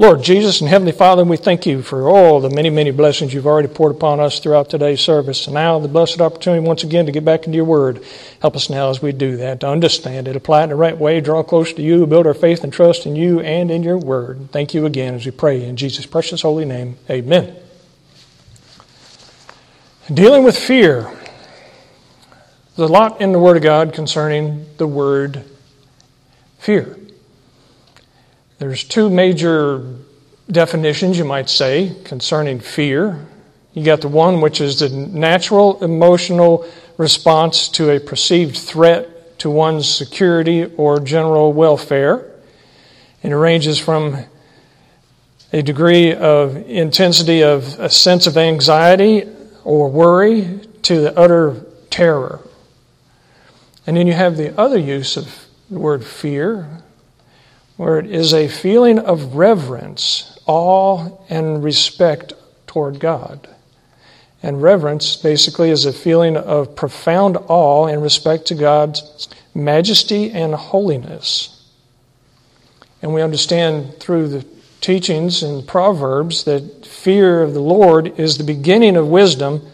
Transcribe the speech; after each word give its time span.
Lord 0.00 0.22
Jesus 0.22 0.60
and 0.60 0.70
Heavenly 0.70 0.92
Father, 0.92 1.24
we 1.24 1.36
thank 1.36 1.66
you 1.66 1.82
for 1.82 2.08
all 2.08 2.38
the 2.38 2.50
many, 2.50 2.70
many 2.70 2.92
blessings 2.92 3.34
you've 3.34 3.48
already 3.48 3.66
poured 3.66 3.96
upon 3.96 4.20
us 4.20 4.38
throughout 4.38 4.70
today's 4.70 5.00
service. 5.00 5.48
And 5.48 5.54
now 5.54 5.80
the 5.80 5.88
blessed 5.88 6.20
opportunity 6.20 6.64
once 6.64 6.84
again 6.84 7.06
to 7.06 7.12
get 7.12 7.24
back 7.24 7.46
into 7.46 7.56
your 7.56 7.64
word. 7.64 8.04
Help 8.40 8.54
us 8.54 8.70
now 8.70 8.90
as 8.90 9.02
we 9.02 9.10
do 9.10 9.38
that 9.38 9.58
to 9.58 9.68
understand 9.68 10.28
it, 10.28 10.36
apply 10.36 10.60
it 10.60 10.64
in 10.64 10.70
the 10.70 10.76
right 10.76 10.96
way, 10.96 11.20
draw 11.20 11.42
close 11.42 11.72
to 11.72 11.82
you, 11.82 12.06
build 12.06 12.28
our 12.28 12.34
faith 12.34 12.62
and 12.62 12.72
trust 12.72 13.06
in 13.06 13.16
you 13.16 13.40
and 13.40 13.72
in 13.72 13.82
your 13.82 13.98
word. 13.98 14.52
Thank 14.52 14.72
you 14.72 14.86
again 14.86 15.14
as 15.14 15.26
we 15.26 15.32
pray 15.32 15.64
in 15.64 15.76
Jesus' 15.76 16.06
precious 16.06 16.42
holy 16.42 16.64
name. 16.64 16.96
Amen. 17.10 17.56
Dealing 20.14 20.44
with 20.44 20.56
fear. 20.56 21.12
There's 22.76 22.88
a 22.88 22.92
lot 22.92 23.20
in 23.20 23.32
the 23.32 23.40
Word 23.40 23.56
of 23.56 23.64
God 23.64 23.92
concerning 23.92 24.64
the 24.76 24.86
word 24.86 25.42
fear. 26.60 26.97
There's 28.58 28.82
two 28.82 29.08
major 29.08 29.84
definitions, 30.50 31.16
you 31.16 31.24
might 31.24 31.48
say, 31.48 31.94
concerning 32.04 32.58
fear. 32.58 33.24
You 33.72 33.84
got 33.84 34.00
the 34.00 34.08
one 34.08 34.40
which 34.40 34.60
is 34.60 34.80
the 34.80 34.88
natural 34.88 35.82
emotional 35.84 36.66
response 36.96 37.68
to 37.68 37.90
a 37.90 38.00
perceived 38.00 38.56
threat 38.56 39.38
to 39.38 39.50
one's 39.50 39.88
security 39.88 40.64
or 40.64 40.98
general 40.98 41.52
welfare. 41.52 42.32
And 43.22 43.32
it 43.32 43.36
ranges 43.36 43.78
from 43.78 44.24
a 45.52 45.62
degree 45.62 46.12
of 46.12 46.56
intensity 46.68 47.44
of 47.44 47.78
a 47.78 47.88
sense 47.88 48.26
of 48.26 48.36
anxiety 48.36 49.24
or 49.62 49.88
worry 49.88 50.60
to 50.82 51.00
the 51.00 51.16
utter 51.16 51.64
terror. 51.90 52.40
And 53.86 53.96
then 53.96 54.08
you 54.08 54.14
have 54.14 54.36
the 54.36 54.58
other 54.58 54.78
use 54.78 55.16
of 55.16 55.46
the 55.70 55.78
word 55.78 56.04
fear, 56.04 56.82
where 57.78 58.00
it 58.00 58.10
is 58.10 58.34
a 58.34 58.48
feeling 58.48 58.98
of 58.98 59.36
reverence, 59.36 60.36
awe, 60.46 61.08
and 61.30 61.62
respect 61.62 62.32
toward 62.66 62.98
God. 62.98 63.48
And 64.42 64.60
reverence 64.60 65.14
basically 65.14 65.70
is 65.70 65.86
a 65.86 65.92
feeling 65.92 66.36
of 66.36 66.74
profound 66.74 67.36
awe 67.46 67.86
and 67.86 68.02
respect 68.02 68.46
to 68.46 68.56
God's 68.56 69.28
majesty 69.54 70.32
and 70.32 70.54
holiness. 70.54 71.70
And 73.00 73.14
we 73.14 73.22
understand 73.22 73.94
through 74.00 74.26
the 74.26 74.44
teachings 74.80 75.44
and 75.44 75.66
Proverbs 75.66 76.42
that 76.44 76.84
fear 76.84 77.42
of 77.44 77.54
the 77.54 77.60
Lord 77.60 78.18
is 78.18 78.38
the 78.38 78.44
beginning 78.44 78.96
of 78.96 79.06
wisdom, 79.06 79.64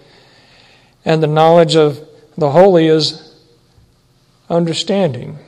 and 1.07 1.23
the 1.23 1.27
knowledge 1.27 1.75
of 1.75 2.07
the 2.37 2.51
holy 2.51 2.87
is 2.87 3.35
understanding. 4.51 5.39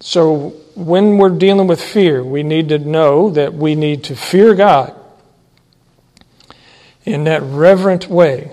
So 0.00 0.54
when 0.74 1.18
we're 1.18 1.30
dealing 1.30 1.66
with 1.66 1.82
fear, 1.82 2.24
we 2.24 2.42
need 2.42 2.68
to 2.70 2.78
know 2.78 3.30
that 3.30 3.54
we 3.54 3.74
need 3.74 4.04
to 4.04 4.16
fear 4.16 4.54
God 4.54 4.94
in 7.04 7.24
that 7.24 7.42
reverent 7.42 8.08
way, 8.08 8.52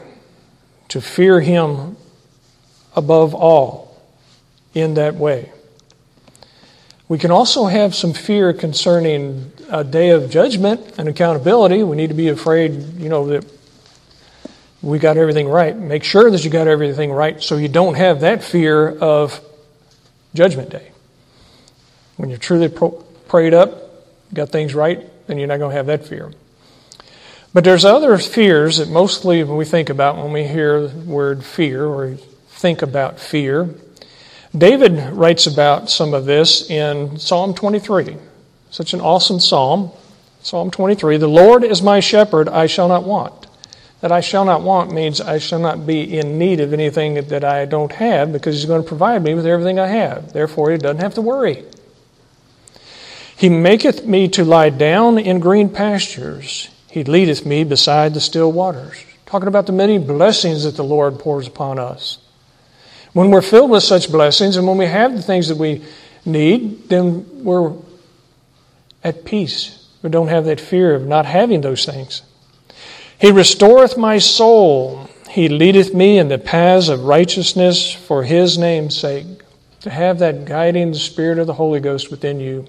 to 0.89 1.01
fear 1.01 1.41
Him 1.41 1.97
above 2.95 3.35
all 3.35 4.01
in 4.73 4.95
that 4.95 5.15
way. 5.15 5.51
We 7.09 7.17
can 7.17 7.31
also 7.31 7.65
have 7.65 7.95
some 7.95 8.13
fear 8.13 8.51
concerning 8.53 9.51
a 9.69 9.83
day 9.83 10.09
of 10.09 10.29
judgment 10.29 10.97
and 10.97 11.07
accountability. 11.07 11.83
We 11.83 11.95
need 11.95 12.07
to 12.07 12.13
be 12.13 12.27
afraid, 12.29 12.71
you 12.97 13.09
know, 13.09 13.27
that 13.27 13.45
we 14.81 14.99
got 14.99 15.17
everything 15.17 15.47
right. 15.47 15.75
Make 15.75 16.03
sure 16.03 16.29
that 16.29 16.43
you 16.43 16.49
got 16.49 16.67
everything 16.67 17.11
right 17.11 17.41
so 17.41 17.57
you 17.57 17.67
don't 17.67 17.95
have 17.95 18.21
that 18.21 18.43
fear 18.43 18.89
of 18.89 19.39
judgment 20.33 20.69
day. 20.69 20.91
When 22.17 22.29
you're 22.29 22.39
truly 22.39 22.69
prayed 23.27 23.53
up, 23.53 24.33
got 24.33 24.49
things 24.49 24.75
right, 24.75 25.03
then 25.27 25.37
you're 25.37 25.47
not 25.47 25.59
going 25.59 25.71
to 25.71 25.77
have 25.77 25.85
that 25.87 26.05
fear. 26.05 26.31
But 27.53 27.63
there's 27.63 27.85
other 27.85 28.17
fears 28.17 28.77
that 28.77 28.89
mostly 28.89 29.43
we 29.43 29.65
think 29.65 29.89
about 29.89 30.17
when 30.17 30.31
we 30.31 30.45
hear 30.45 30.87
the 30.87 30.97
word 31.09 31.43
fear 31.43 31.85
or 31.85 32.15
think 32.49 32.81
about 32.81 33.19
fear. 33.19 33.69
David 34.55 35.13
writes 35.13 35.47
about 35.47 35.89
some 35.89 36.13
of 36.13 36.25
this 36.25 36.69
in 36.69 37.17
Psalm 37.19 37.53
23. 37.53 38.17
Such 38.69 38.93
an 38.93 39.01
awesome 39.01 39.39
psalm. 39.39 39.91
Psalm 40.41 40.71
23 40.71 41.17
The 41.17 41.27
Lord 41.27 41.63
is 41.63 41.81
my 41.81 41.99
shepherd, 41.99 42.49
I 42.49 42.67
shall 42.67 42.87
not 42.87 43.03
want. 43.03 43.47
That 44.01 44.11
I 44.11 44.21
shall 44.21 44.45
not 44.45 44.61
want 44.61 44.91
means 44.91 45.19
I 45.19 45.39
shall 45.39 45.59
not 45.59 45.85
be 45.87 46.17
in 46.17 46.37
need 46.37 46.59
of 46.59 46.73
anything 46.73 47.15
that 47.15 47.43
I 47.43 47.65
don't 47.65 47.91
have 47.93 48.31
because 48.31 48.55
He's 48.55 48.65
going 48.65 48.81
to 48.81 48.87
provide 48.87 49.23
me 49.23 49.33
with 49.33 49.45
everything 49.45 49.79
I 49.79 49.87
have. 49.87 50.33
Therefore, 50.33 50.71
He 50.71 50.77
doesn't 50.77 51.01
have 51.01 51.15
to 51.15 51.21
worry. 51.21 51.65
He 53.37 53.49
maketh 53.49 54.03
me 54.03 54.27
to 54.29 54.43
lie 54.43 54.71
down 54.71 55.19
in 55.19 55.39
green 55.39 55.69
pastures. 55.69 56.69
He 56.89 57.03
leadeth 57.03 57.45
me 57.45 57.63
beside 57.63 58.15
the 58.15 58.19
still 58.19 58.51
waters. 58.51 59.05
Talking 59.27 59.47
about 59.47 59.67
the 59.67 59.73
many 59.73 59.99
blessings 59.99 60.63
that 60.63 60.75
the 60.75 60.83
Lord 60.83 61.19
pours 61.19 61.45
upon 61.45 61.77
us. 61.77 62.17
When 63.13 63.29
we're 63.29 63.43
filled 63.43 63.69
with 63.69 63.83
such 63.83 64.11
blessings 64.11 64.57
and 64.57 64.67
when 64.67 64.79
we 64.79 64.87
have 64.87 65.15
the 65.15 65.21
things 65.21 65.49
that 65.49 65.57
we 65.57 65.83
need, 66.25 66.89
then 66.89 67.43
we're 67.43 67.73
at 69.03 69.23
peace. 69.23 69.87
We 70.01 70.09
don't 70.09 70.29
have 70.29 70.45
that 70.45 70.59
fear 70.59 70.95
of 70.95 71.05
not 71.05 71.27
having 71.27 71.61
those 71.61 71.85
things. 71.85 72.23
He 73.19 73.31
restoreth 73.31 73.97
my 73.97 74.17
soul. 74.17 75.09
He 75.29 75.47
leadeth 75.47 75.93
me 75.93 76.17
in 76.17 76.27
the 76.27 76.39
paths 76.39 76.89
of 76.89 77.03
righteousness 77.03 77.93
for 77.93 78.23
his 78.23 78.57
name's 78.57 78.97
sake. 78.97 79.27
To 79.81 79.91
have 79.91 80.17
that 80.19 80.45
guiding 80.45 80.95
spirit 80.95 81.37
of 81.37 81.45
the 81.45 81.53
Holy 81.53 81.79
Ghost 81.79 82.09
within 82.09 82.39
you. 82.39 82.67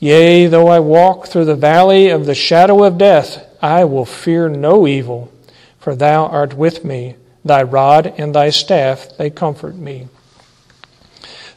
Yea, 0.00 0.46
though 0.46 0.68
I 0.68 0.78
walk 0.78 1.26
through 1.26 1.46
the 1.46 1.56
valley 1.56 2.08
of 2.08 2.24
the 2.24 2.34
shadow 2.34 2.84
of 2.84 2.98
death, 2.98 3.44
I 3.60 3.84
will 3.84 4.04
fear 4.04 4.48
no 4.48 4.86
evil, 4.86 5.32
for 5.80 5.96
thou 5.96 6.26
art 6.26 6.54
with 6.54 6.84
me. 6.84 7.16
Thy 7.44 7.62
rod 7.62 8.14
and 8.18 8.34
thy 8.34 8.50
staff, 8.50 9.16
they 9.16 9.30
comfort 9.30 9.74
me. 9.74 10.08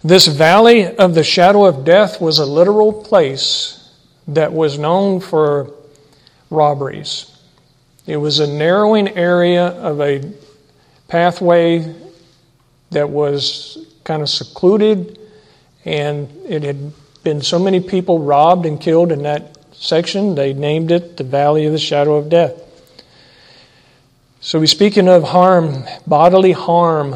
This 0.03 0.25
valley 0.25 0.87
of 0.87 1.13
the 1.13 1.23
shadow 1.23 1.65
of 1.65 1.85
death 1.85 2.19
was 2.19 2.39
a 2.39 2.45
literal 2.45 2.91
place 2.91 3.91
that 4.27 4.51
was 4.51 4.79
known 4.79 5.19
for 5.19 5.71
robberies. 6.49 7.37
It 8.07 8.17
was 8.17 8.39
a 8.39 8.47
narrowing 8.47 9.09
area 9.09 9.67
of 9.67 10.01
a 10.01 10.31
pathway 11.07 11.93
that 12.89 13.09
was 13.09 13.85
kind 14.03 14.23
of 14.23 14.29
secluded, 14.29 15.19
and 15.85 16.29
it 16.47 16.63
had 16.63 16.91
been 17.23 17.41
so 17.41 17.59
many 17.59 17.79
people 17.79 18.19
robbed 18.19 18.65
and 18.65 18.79
killed 18.79 19.11
in 19.11 19.23
that 19.23 19.57
section, 19.73 20.35
they 20.35 20.53
named 20.53 20.91
it 20.91 21.17
the 21.17 21.23
Valley 21.23 21.65
of 21.65 21.71
the 21.71 21.79
Shadow 21.79 22.15
of 22.15 22.29
Death. 22.29 22.61
So 24.39 24.59
he's 24.59 24.71
speaking 24.71 25.07
of 25.07 25.23
harm, 25.23 25.83
bodily 26.07 26.51
harm 26.51 27.15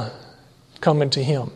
coming 0.79 1.09
to 1.11 1.23
him. 1.23 1.51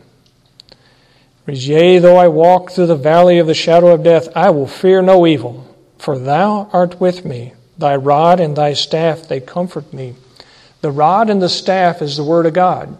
Yea, 1.48 2.00
though 2.00 2.18
I 2.18 2.28
walk 2.28 2.72
through 2.72 2.88
the 2.88 2.96
valley 2.96 3.40
of 3.40 3.48
the 3.48 3.54
shadow 3.54 3.88
of 3.88 4.04
death, 4.04 4.28
I 4.36 4.50
will 4.52 4.68
fear 4.68 5.02
no 5.02 5.26
evil, 5.26 5.76
for 5.98 6.18
thou 6.18 6.70
art 6.72 7.00
with 7.00 7.26
me. 7.26 7.54
Thy 7.78 7.96
rod 7.96 8.40
and 8.40 8.56
thy 8.56 8.74
staff, 8.74 9.28
they 9.28 9.40
comfort 9.40 9.92
me. 9.94 10.16
The 10.82 10.92
rod 10.92 11.30
and 11.30 11.42
the 11.42 11.50
staff 11.50 12.02
is 12.02 12.18
the 12.18 12.24
Word 12.24 12.46
of 12.46 12.54
God. 12.54 12.98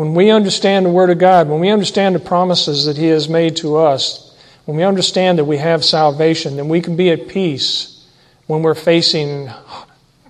When 0.00 0.14
we 0.14 0.30
understand 0.30 0.86
the 0.86 0.90
Word 0.90 1.10
of 1.10 1.18
God, 1.18 1.50
when 1.50 1.60
we 1.60 1.68
understand 1.68 2.14
the 2.14 2.20
promises 2.20 2.86
that 2.86 2.96
He 2.96 3.08
has 3.08 3.28
made 3.28 3.56
to 3.56 3.76
us, 3.76 4.34
when 4.64 4.78
we 4.78 4.82
understand 4.82 5.38
that 5.38 5.44
we 5.44 5.58
have 5.58 5.84
salvation, 5.84 6.56
then 6.56 6.70
we 6.70 6.80
can 6.80 6.96
be 6.96 7.10
at 7.10 7.28
peace 7.28 8.02
when 8.46 8.62
we're 8.62 8.74
facing 8.74 9.50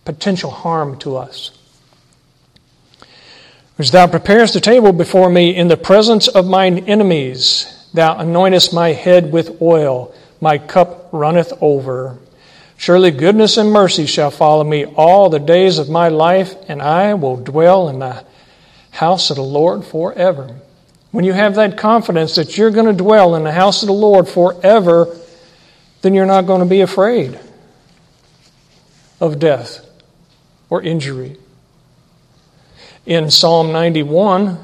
potential 0.04 0.50
harm 0.50 0.98
to 0.98 1.16
us. 1.16 1.52
As 3.78 3.92
thou 3.92 4.08
preparest 4.08 4.54
the 4.54 4.60
table 4.60 4.92
before 4.92 5.30
me 5.30 5.54
in 5.54 5.68
the 5.68 5.76
presence 5.76 6.26
of 6.26 6.48
mine 6.48 6.88
enemies, 6.88 7.88
thou 7.94 8.16
anointest 8.16 8.74
my 8.74 8.88
head 8.88 9.30
with 9.30 9.62
oil, 9.62 10.12
my 10.40 10.58
cup 10.58 11.10
runneth 11.12 11.52
over. 11.60 12.18
Surely 12.76 13.12
goodness 13.12 13.56
and 13.56 13.70
mercy 13.70 14.06
shall 14.06 14.32
follow 14.32 14.64
me 14.64 14.84
all 14.84 15.28
the 15.28 15.38
days 15.38 15.78
of 15.78 15.88
my 15.88 16.08
life, 16.08 16.56
and 16.66 16.82
I 16.82 17.14
will 17.14 17.36
dwell 17.36 17.88
in 17.88 18.00
the 18.00 18.24
house 19.00 19.30
of 19.30 19.36
the 19.36 19.42
Lord 19.42 19.82
forever. 19.82 20.60
When 21.10 21.24
you 21.24 21.32
have 21.32 21.54
that 21.54 21.78
confidence 21.78 22.34
that 22.34 22.58
you're 22.58 22.70
going 22.70 22.84
to 22.84 22.92
dwell 22.92 23.34
in 23.34 23.44
the 23.44 23.50
house 23.50 23.82
of 23.82 23.86
the 23.86 23.94
Lord 23.94 24.28
forever, 24.28 25.16
then 26.02 26.12
you're 26.12 26.26
not 26.26 26.42
going 26.42 26.60
to 26.60 26.66
be 26.66 26.82
afraid 26.82 27.40
of 29.18 29.38
death 29.38 29.86
or 30.68 30.82
injury. 30.82 31.38
In 33.06 33.30
Psalm 33.30 33.72
91, 33.72 34.58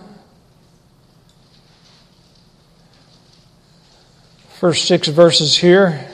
first 4.51 4.85
six 4.85 5.09
verses 5.09 5.57
here, 5.57 6.11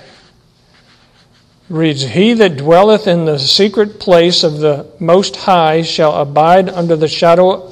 reads, 1.69 2.03
He 2.05 2.35
that 2.35 2.57
dwelleth 2.57 3.09
in 3.09 3.25
the 3.25 3.41
secret 3.41 3.99
place 3.99 4.45
of 4.45 4.59
the 4.59 4.87
Most 5.01 5.35
High 5.35 5.83
shall 5.83 6.15
abide 6.15 6.69
under 6.69 6.95
the 6.95 7.09
shadow 7.09 7.72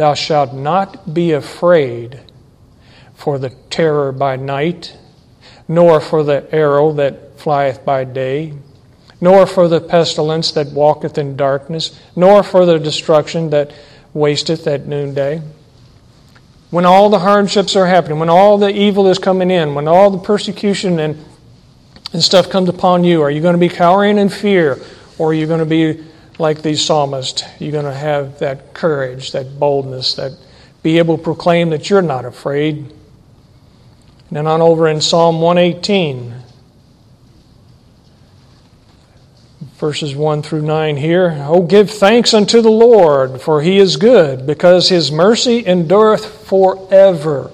Thou 0.00 0.14
shalt 0.14 0.54
not 0.54 1.12
be 1.12 1.32
afraid 1.32 2.20
for 3.12 3.38
the 3.38 3.50
terror 3.68 4.12
by 4.12 4.36
night, 4.36 4.96
nor 5.68 6.00
for 6.00 6.22
the 6.22 6.48
arrow 6.54 6.90
that 6.94 7.38
flieth 7.38 7.84
by 7.84 8.04
day, 8.04 8.54
nor 9.20 9.46
for 9.46 9.68
the 9.68 9.78
pestilence 9.78 10.52
that 10.52 10.68
walketh 10.68 11.18
in 11.18 11.36
darkness, 11.36 12.00
nor 12.16 12.42
for 12.42 12.64
the 12.64 12.78
destruction 12.78 13.50
that 13.50 13.74
wasteth 14.14 14.66
at 14.66 14.86
noonday. 14.86 15.42
When 16.70 16.86
all 16.86 17.10
the 17.10 17.18
hardships 17.18 17.76
are 17.76 17.84
happening, 17.84 18.18
when 18.18 18.30
all 18.30 18.56
the 18.56 18.74
evil 18.74 19.06
is 19.06 19.18
coming 19.18 19.50
in, 19.50 19.74
when 19.74 19.86
all 19.86 20.10
the 20.10 20.16
persecution 20.16 20.98
and, 20.98 21.22
and 22.14 22.22
stuff 22.22 22.48
comes 22.48 22.70
upon 22.70 23.04
you, 23.04 23.20
are 23.20 23.30
you 23.30 23.42
going 23.42 23.52
to 23.52 23.58
be 23.58 23.68
cowering 23.68 24.16
in 24.16 24.30
fear, 24.30 24.80
or 25.18 25.32
are 25.32 25.34
you 25.34 25.46
going 25.46 25.60
to 25.60 25.66
be 25.66 26.02
like 26.40 26.62
these 26.62 26.84
psalmists? 26.84 27.44
You're 27.60 27.72
going 27.72 27.84
to 27.84 27.94
have 27.94 28.40
that 28.40 28.74
courage, 28.74 29.32
that 29.32 29.60
boldness, 29.60 30.14
that 30.14 30.32
be 30.82 30.98
able 30.98 31.18
to 31.18 31.22
proclaim 31.22 31.70
that 31.70 31.90
you're 31.90 32.02
not 32.02 32.24
afraid 32.24 32.92
and 34.30 34.36
then 34.36 34.46
on 34.46 34.62
over 34.62 34.86
in 34.86 35.00
Psalm 35.00 35.40
118, 35.40 36.32
verses 39.74 40.14
1 40.14 40.42
through 40.42 40.62
9 40.62 40.96
here. 40.96 41.36
Oh, 41.40 41.62
give 41.62 41.90
thanks 41.90 42.32
unto 42.32 42.62
the 42.62 42.70
Lord, 42.70 43.40
for 43.40 43.60
he 43.60 43.78
is 43.78 43.96
good, 43.96 44.46
because 44.46 44.88
his 44.88 45.10
mercy 45.10 45.66
endureth 45.66 46.24
forever. 46.46 47.50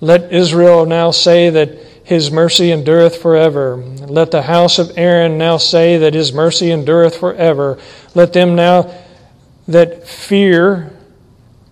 Let 0.00 0.32
Israel 0.32 0.86
now 0.86 1.10
say 1.10 1.50
that 1.50 1.76
his 2.04 2.30
mercy 2.30 2.72
endureth 2.72 3.20
forever. 3.20 3.76
Let 3.76 4.30
the 4.30 4.42
house 4.42 4.78
of 4.78 4.92
Aaron 4.96 5.38
now 5.38 5.56
say 5.56 5.98
that 5.98 6.14
his 6.14 6.32
mercy 6.32 6.70
endureth 6.70 7.16
forever. 7.16 7.78
Let 8.14 8.32
them 8.32 8.54
now 8.54 8.92
that 9.68 10.06
fear 10.06 10.92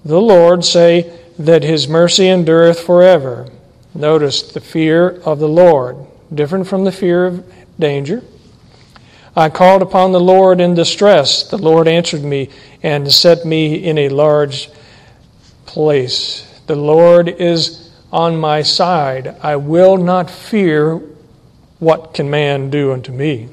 the 0.05 0.21
Lord 0.21 0.65
say 0.65 1.19
that 1.39 1.63
his 1.63 1.89
mercy 1.89 2.29
endureth 2.29 2.81
forever. 2.81 3.49
Notice 3.95 4.43
the 4.43 4.61
fear 4.61 5.21
of 5.25 5.39
the 5.41 5.49
Lord, 5.49 5.97
different 6.33 6.69
from 6.69 6.85
the 6.85 6.93
fear 6.93 7.27
of 7.27 7.45
danger. 7.79 8.23
I 9.35 9.49
called 9.49 9.83
upon 9.83 10.13
the 10.13 10.21
Lord 10.21 10.61
in 10.61 10.75
distress. 10.75 11.49
The 11.49 11.59
Lord 11.59 11.89
answered 11.89 12.23
me 12.23 12.51
and 12.83 13.13
set 13.13 13.45
me 13.45 13.75
in 13.75 13.99
a 13.99 14.09
large 14.09 14.71
place. 15.67 16.47
The 16.67 16.77
Lord 16.77 17.29
is 17.29 17.90
on 18.13 18.37
my 18.37 18.63
side. 18.63 19.37
I 19.43 19.57
will 19.57 19.97
not 19.97 20.31
fear 20.31 21.01
what 21.79 22.15
can 22.15 22.31
man 22.31 22.71
do 22.71 22.93
unto 22.93 23.13
me. 23.13 23.49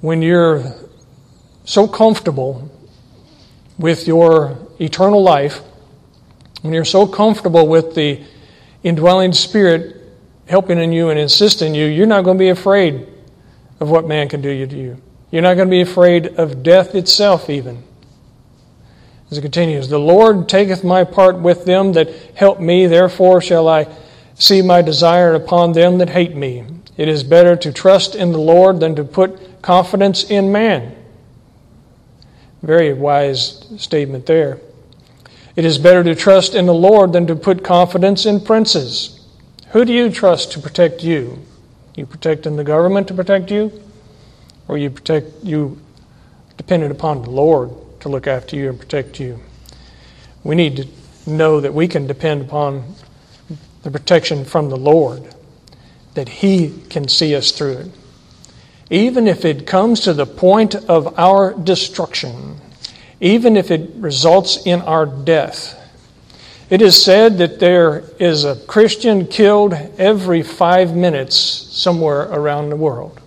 When 0.00 0.22
you're 0.22 0.74
so 1.64 1.88
comfortable 1.88 2.70
with 3.78 4.06
your 4.06 4.58
eternal 4.80 5.22
life, 5.22 5.60
when 6.62 6.72
you're 6.72 6.84
so 6.84 7.06
comfortable 7.06 7.66
with 7.66 7.94
the 7.94 8.20
indwelling 8.82 9.32
spirit 9.32 9.96
helping 10.46 10.78
in 10.78 10.92
you 10.92 11.10
and 11.10 11.18
insisting 11.18 11.74
you, 11.74 11.86
you're 11.86 12.06
not 12.06 12.24
going 12.24 12.36
to 12.36 12.42
be 12.42 12.48
afraid 12.48 13.06
of 13.80 13.90
what 13.90 14.06
man 14.06 14.28
can 14.28 14.40
do 14.40 14.66
to 14.66 14.76
you. 14.76 15.00
You're 15.30 15.42
not 15.42 15.54
going 15.54 15.68
to 15.68 15.70
be 15.70 15.82
afraid 15.82 16.26
of 16.26 16.62
death 16.62 16.94
itself, 16.94 17.50
even. 17.50 17.82
As 19.30 19.36
it 19.36 19.42
continues, 19.42 19.88
the 19.88 19.98
Lord 19.98 20.48
taketh 20.48 20.82
my 20.82 21.04
part 21.04 21.38
with 21.38 21.66
them 21.66 21.92
that 21.92 22.08
help 22.34 22.60
me, 22.60 22.86
therefore 22.86 23.42
shall 23.42 23.68
I 23.68 23.86
see 24.34 24.62
my 24.62 24.80
desire 24.80 25.34
upon 25.34 25.72
them 25.72 25.98
that 25.98 26.10
hate 26.10 26.34
me. 26.34 26.64
It 26.96 27.08
is 27.08 27.22
better 27.22 27.54
to 27.56 27.72
trust 27.72 28.14
in 28.14 28.32
the 28.32 28.38
Lord 28.38 28.80
than 28.80 28.96
to 28.96 29.04
put 29.04 29.60
confidence 29.60 30.24
in 30.24 30.50
man. 30.50 30.96
Very 32.62 32.92
wise 32.94 33.66
statement 33.76 34.26
there. 34.26 34.60
It 35.56 35.64
is 35.64 35.76
better 35.76 36.02
to 36.04 36.14
trust 36.14 36.54
in 36.54 36.66
the 36.66 36.74
Lord 36.74 37.12
than 37.12 37.26
to 37.26 37.36
put 37.36 37.62
confidence 37.62 38.24
in 38.24 38.40
princes. 38.40 39.26
Who 39.70 39.84
do 39.84 39.92
you 39.92 40.10
trust 40.10 40.52
to 40.52 40.60
protect 40.60 41.04
you? 41.04 41.38
You 41.94 42.06
protect 42.06 42.46
in 42.46 42.56
the 42.56 42.64
government 42.64 43.08
to 43.08 43.14
protect 43.14 43.50
you? 43.50 43.72
Or 44.68 44.78
you 44.78 44.88
protect 44.88 45.44
you 45.44 45.78
dependent 46.56 46.92
upon 46.92 47.22
the 47.22 47.30
Lord 47.30 47.70
to 48.00 48.08
look 48.08 48.26
after 48.26 48.56
you 48.56 48.68
and 48.68 48.78
protect 48.78 49.20
you? 49.20 49.40
We 50.44 50.54
need 50.54 50.76
to 50.76 51.30
know 51.30 51.60
that 51.60 51.74
we 51.74 51.88
can 51.88 52.06
depend 52.06 52.42
upon 52.42 52.94
the 53.82 53.90
protection 53.90 54.44
from 54.44 54.70
the 54.70 54.76
Lord, 54.76 55.34
that 56.14 56.28
He 56.28 56.74
can 56.90 57.08
see 57.08 57.34
us 57.34 57.52
through 57.52 57.78
it. 57.78 57.90
Even 58.90 59.26
if 59.26 59.44
it 59.44 59.66
comes 59.66 60.00
to 60.00 60.14
the 60.14 60.26
point 60.26 60.74
of 60.74 61.18
our 61.18 61.52
destruction, 61.54 62.56
even 63.20 63.56
if 63.56 63.70
it 63.70 63.90
results 63.96 64.64
in 64.64 64.80
our 64.82 65.06
death. 65.06 65.74
It 66.70 66.82
is 66.82 67.02
said 67.02 67.38
that 67.38 67.60
there 67.60 68.04
is 68.18 68.44
a 68.44 68.56
Christian 68.66 69.26
killed 69.26 69.72
every 69.98 70.42
five 70.42 70.94
minutes 70.94 71.36
somewhere 71.36 72.22
around 72.22 72.70
the 72.70 72.76
world. 72.76 73.20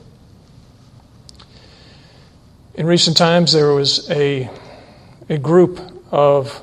In 2.75 2.85
recent 2.85 3.17
times, 3.17 3.51
there 3.51 3.73
was 3.73 4.09
a, 4.09 4.49
a 5.31 5.37
group 5.37 5.79
of 6.11 6.61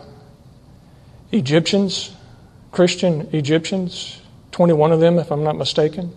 Egyptians, 1.32 2.14
Christian 2.70 3.26
Egyptians, 3.32 4.20
21 4.52 4.92
of 4.92 5.00
them, 5.00 5.18
if 5.18 5.30
I'm 5.30 5.42
not 5.42 5.56
mistaken, 5.56 6.14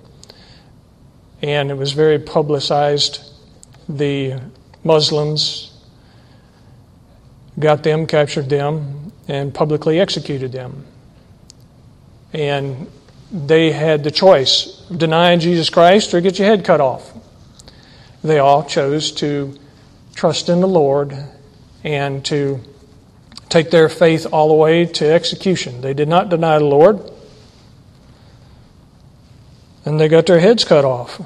and 1.42 1.72
it 1.72 1.76
was 1.76 1.94
very 1.94 2.20
publicized. 2.20 3.24
The 3.88 4.42
Muslims 4.84 5.82
got 7.58 7.84
them, 7.84 8.06
captured 8.06 8.50
them, 8.50 9.14
and 9.30 9.54
publicly 9.54 10.02
executed 10.02 10.52
them. 10.52 10.86
And 12.34 12.92
they 13.32 13.72
had 13.72 14.04
the 14.04 14.12
choice 14.12 14.86
denying 14.96 15.40
Jesus 15.40 15.70
Christ 15.70 16.14
or 16.14 16.20
get 16.20 16.38
your 16.38 16.50
head 16.50 16.66
cut 16.66 16.82
off. 16.82 17.14
They 18.26 18.40
all 18.40 18.66
chose 18.66 19.14
to 19.14 19.58
trust 20.16 20.50
in 20.50 20.60
the 20.60 20.68
Lord 20.68 21.18
and 21.84 22.24
to 22.26 22.60
take 23.50 23.70
their 23.72 23.90
faith 23.90 24.28
all 24.32 24.48
the 24.48 24.54
way 24.54 24.86
to 24.86 25.12
execution. 25.12 25.82
They 25.82 25.94
did 25.94 26.08
not 26.08 26.30
deny 26.30 26.60
the 26.60 26.66
Lord, 26.66 27.00
and 29.86 30.00
they 30.00 30.08
got 30.08 30.26
their 30.26 30.40
heads 30.40 30.64
cut 30.64 30.86
off. 30.86 31.22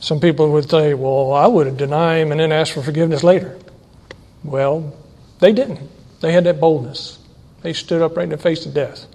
Some 0.00 0.20
people 0.20 0.50
would 0.50 0.68
say, 0.68 0.94
well, 0.94 1.32
I 1.32 1.46
would 1.46 1.66
have 1.66 1.76
denied 1.76 2.18
him 2.18 2.32
and 2.32 2.40
then 2.40 2.52
asked 2.52 2.72
for 2.72 2.82
forgiveness 2.82 3.22
later. 3.22 3.56
Well, 4.42 4.92
they 5.38 5.52
didn't. 5.52 5.88
They 6.20 6.32
had 6.32 6.44
that 6.44 6.60
boldness. 6.60 7.18
They 7.62 7.72
stood 7.72 8.02
up 8.02 8.16
right 8.16 8.24
in 8.24 8.30
the 8.30 8.38
face 8.38 8.66
of 8.66 8.74
death. 8.74 9.06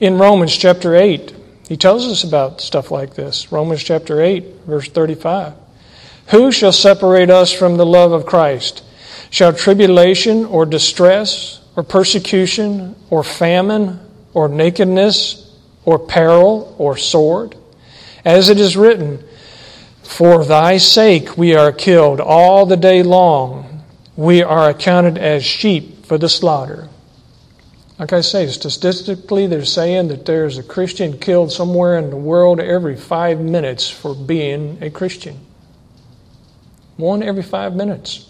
In 0.00 0.16
Romans 0.16 0.56
chapter 0.56 0.94
8, 0.96 1.34
he 1.68 1.76
tells 1.76 2.06
us 2.06 2.24
about 2.24 2.62
stuff 2.62 2.90
like 2.90 3.14
this. 3.14 3.52
Romans 3.52 3.82
chapter 3.82 4.20
8, 4.20 4.44
verse 4.66 4.88
35. 4.88 5.52
Who 6.28 6.50
shall 6.50 6.72
separate 6.72 7.28
us 7.28 7.52
from 7.52 7.76
the 7.76 7.86
love 7.86 8.12
of 8.12 8.24
Christ? 8.24 8.82
Shall 9.30 9.52
tribulation 9.52 10.44
or 10.44 10.66
distress 10.66 11.60
or 11.76 11.82
persecution 11.82 12.96
or 13.10 13.24
famine 13.24 14.00
or 14.34 14.48
nakedness 14.48 15.56
or 15.84 15.98
peril 15.98 16.74
or 16.78 16.96
sword? 16.96 17.56
As 18.24 18.48
it 18.48 18.58
is 18.58 18.76
written, 18.76 19.24
For 20.02 20.44
thy 20.44 20.76
sake 20.76 21.38
we 21.38 21.54
are 21.54 21.72
killed 21.72 22.20
all 22.20 22.66
the 22.66 22.76
day 22.76 23.02
long 23.02 23.70
we 24.20 24.42
are 24.42 24.68
accounted 24.68 25.16
as 25.16 25.42
sheep 25.42 26.04
for 26.04 26.18
the 26.18 26.28
slaughter. 26.28 26.90
Like 27.98 28.12
I 28.12 28.20
say, 28.20 28.46
statistically, 28.48 29.46
they're 29.46 29.64
saying 29.64 30.08
that 30.08 30.26
there's 30.26 30.58
a 30.58 30.62
Christian 30.62 31.18
killed 31.18 31.52
somewhere 31.52 31.98
in 31.98 32.10
the 32.10 32.16
world 32.16 32.60
every 32.60 32.96
five 32.96 33.40
minutes 33.40 33.88
for 33.88 34.14
being 34.14 34.76
a 34.82 34.90
Christian. 34.90 35.38
One 36.98 37.22
every 37.22 37.42
five 37.42 37.74
minutes. 37.74 38.29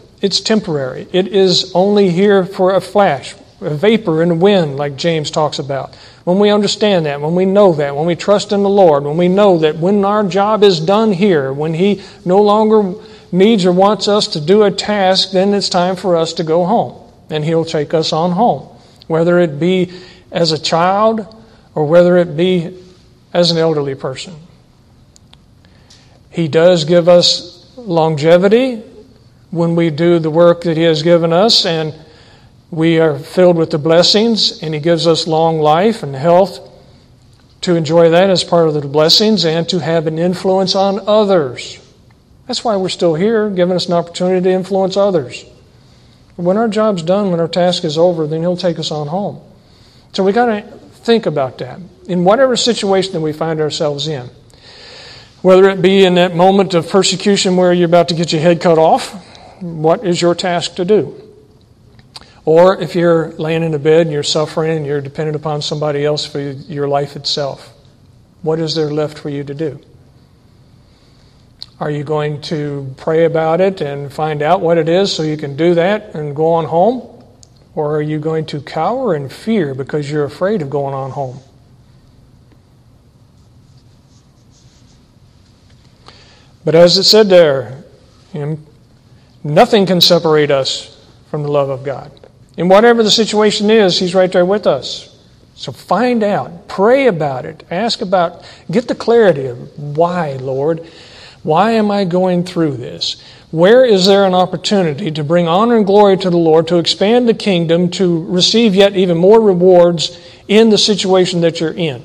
it's 0.21 0.39
temporary, 0.39 1.07
it 1.11 1.27
is 1.27 1.71
only 1.73 2.09
here 2.09 2.45
for 2.45 2.75
a 2.75 2.81
flash, 2.81 3.35
a 3.59 3.73
vapor 3.73 4.23
the 4.25 4.35
wind, 4.35 4.77
like 4.77 4.95
James 4.95 5.31
talks 5.31 5.57
about. 5.57 5.95
When 6.23 6.37
we 6.37 6.51
understand 6.51 7.07
that, 7.07 7.21
when 7.21 7.33
we 7.33 7.45
know 7.45 7.73
that, 7.73 7.95
when 7.95 8.05
we 8.05 8.15
trust 8.15 8.51
in 8.51 8.61
the 8.61 8.69
Lord, 8.69 9.03
when 9.03 9.17
we 9.17 9.27
know 9.27 9.57
that 9.59 9.77
when 9.77 10.05
our 10.05 10.23
job 10.23 10.63
is 10.63 10.79
done 10.79 11.11
here, 11.11 11.51
when 11.51 11.73
He 11.73 12.03
no 12.23 12.39
longer 12.41 12.93
needs 13.31 13.65
or 13.65 13.71
wants 13.71 14.07
us 14.07 14.27
to 14.27 14.41
do 14.41 14.63
a 14.63 14.69
task, 14.69 15.31
then 15.31 15.53
it's 15.55 15.69
time 15.69 15.95
for 15.95 16.15
us 16.15 16.33
to 16.33 16.43
go 16.43 16.65
home. 16.65 17.11
And 17.31 17.43
He'll 17.43 17.65
take 17.65 17.95
us 17.95 18.13
on 18.13 18.31
home, 18.31 18.67
whether 19.07 19.39
it 19.39 19.59
be 19.59 19.91
as 20.31 20.51
a 20.51 20.59
child 20.61 21.25
or 21.73 21.85
whether 21.85 22.17
it 22.17 22.37
be 22.37 22.77
as 23.33 23.49
an 23.49 23.57
elderly 23.57 23.95
person. 23.95 24.35
He 26.29 26.47
does 26.47 26.85
give 26.85 27.09
us 27.09 27.75
longevity 27.75 28.83
when 29.51 29.75
we 29.75 29.89
do 29.89 30.17
the 30.17 30.29
work 30.29 30.61
that 30.63 30.77
He 30.77 30.83
has 30.83 31.03
given 31.03 31.31
us, 31.31 31.65
and 31.65 31.93
we 32.71 32.99
are 32.99 33.19
filled 33.19 33.57
with 33.57 33.69
the 33.69 33.77
blessings, 33.77 34.63
and 34.63 34.73
He 34.73 34.79
gives 34.79 35.05
us 35.05 35.27
long 35.27 35.59
life 35.59 36.03
and 36.03 36.15
health 36.15 36.69
to 37.61 37.75
enjoy 37.75 38.09
that 38.09 38.29
as 38.29 38.43
part 38.43 38.67
of 38.67 38.73
the 38.73 38.87
blessings 38.87 39.45
and 39.45 39.69
to 39.69 39.79
have 39.79 40.07
an 40.07 40.17
influence 40.17 40.73
on 40.73 40.99
others. 41.05 41.79
That's 42.47 42.63
why 42.63 42.75
we're 42.77 42.89
still 42.89 43.13
here, 43.13 43.49
giving 43.49 43.75
us 43.75 43.87
an 43.87 43.93
opportunity 43.93 44.45
to 44.45 44.49
influence 44.49 44.97
others. 44.97 45.45
When 46.37 46.57
our 46.57 46.67
job's 46.67 47.03
done, 47.03 47.29
when 47.29 47.39
our 47.39 47.47
task 47.47 47.83
is 47.83 47.97
over, 47.97 48.25
then 48.25 48.41
He'll 48.41 48.57
take 48.57 48.79
us 48.79 48.89
on 48.89 49.07
home. 49.07 49.41
So 50.13 50.23
we 50.23 50.31
got 50.31 50.47
to 50.47 50.61
think 50.61 51.25
about 51.25 51.57
that 51.59 51.79
in 52.07 52.23
whatever 52.23 52.55
situation 52.55 53.13
that 53.13 53.21
we 53.21 53.33
find 53.33 53.59
ourselves 53.59 54.07
in. 54.07 54.29
Whether 55.41 55.69
it 55.69 55.81
be 55.81 56.05
in 56.05 56.15
that 56.15 56.35
moment 56.35 56.73
of 56.73 56.89
persecution 56.89 57.57
where 57.57 57.73
you're 57.73 57.87
about 57.87 58.09
to 58.09 58.15
get 58.15 58.31
your 58.31 58.41
head 58.41 58.61
cut 58.61 58.77
off, 58.77 59.27
what 59.61 60.05
is 60.05 60.21
your 60.21 60.35
task 60.35 60.75
to 60.75 60.85
do? 60.85 61.21
Or 62.43 62.81
if 62.81 62.95
you're 62.95 63.31
laying 63.33 63.63
in 63.63 63.73
a 63.73 63.79
bed 63.79 64.01
and 64.01 64.11
you're 64.11 64.23
suffering 64.23 64.75
and 64.75 64.85
you're 64.85 65.01
dependent 65.01 65.35
upon 65.35 65.61
somebody 65.61 66.03
else 66.03 66.25
for 66.25 66.39
your 66.39 66.87
life 66.87 67.15
itself, 67.15 67.73
what 68.41 68.59
is 68.59 68.73
there 68.73 68.91
left 68.91 69.19
for 69.19 69.29
you 69.29 69.43
to 69.43 69.53
do? 69.53 69.79
Are 71.79 71.91
you 71.91 72.03
going 72.03 72.41
to 72.43 72.93
pray 72.97 73.25
about 73.25 73.61
it 73.61 73.81
and 73.81 74.11
find 74.11 74.41
out 74.41 74.61
what 74.61 74.77
it 74.77 74.89
is 74.89 75.13
so 75.13 75.23
you 75.23 75.37
can 75.37 75.55
do 75.55 75.75
that 75.75 76.15
and 76.15 76.35
go 76.35 76.53
on 76.53 76.65
home? 76.65 77.23
Or 77.73 77.95
are 77.95 78.01
you 78.01 78.19
going 78.19 78.45
to 78.47 78.61
cower 78.61 79.15
in 79.15 79.29
fear 79.29 79.73
because 79.73 80.11
you're 80.11 80.25
afraid 80.25 80.61
of 80.61 80.69
going 80.69 80.93
on 80.93 81.11
home? 81.11 81.39
But 86.63 86.75
as 86.75 86.97
it 86.97 87.03
said 87.03 87.29
there, 87.29 87.83
nothing 89.43 89.85
can 89.85 90.01
separate 90.01 90.51
us 90.51 90.97
from 91.29 91.43
the 91.43 91.51
love 91.51 91.69
of 91.69 91.83
God. 91.83 92.11
And 92.57 92.69
whatever 92.69 93.03
the 93.03 93.11
situation 93.11 93.69
is, 93.69 93.97
He's 93.97 94.13
right 94.13 94.31
there 94.31 94.45
with 94.45 94.67
us. 94.67 95.07
So 95.55 95.71
find 95.71 96.23
out, 96.23 96.67
pray 96.67 97.07
about 97.07 97.45
it, 97.45 97.63
ask 97.69 98.01
about, 98.01 98.43
get 98.69 98.87
the 98.87 98.95
clarity 98.95 99.45
of 99.45 99.77
why, 99.77 100.33
Lord. 100.33 100.87
Why 101.43 101.71
am 101.71 101.91
I 101.91 102.03
going 102.03 102.43
through 102.43 102.77
this? 102.77 103.21
Where 103.51 103.83
is 103.83 104.05
there 104.05 104.25
an 104.25 104.33
opportunity 104.33 105.11
to 105.11 105.23
bring 105.23 105.47
honor 105.47 105.77
and 105.77 105.85
glory 105.85 106.17
to 106.17 106.29
the 106.29 106.37
Lord, 106.37 106.67
to 106.69 106.77
expand 106.77 107.27
the 107.27 107.33
kingdom, 107.33 107.89
to 107.91 108.25
receive 108.25 108.75
yet 108.75 108.95
even 108.95 109.17
more 109.17 109.41
rewards 109.41 110.19
in 110.47 110.69
the 110.69 110.77
situation 110.77 111.41
that 111.41 111.59
you're 111.59 111.73
in? 111.73 112.03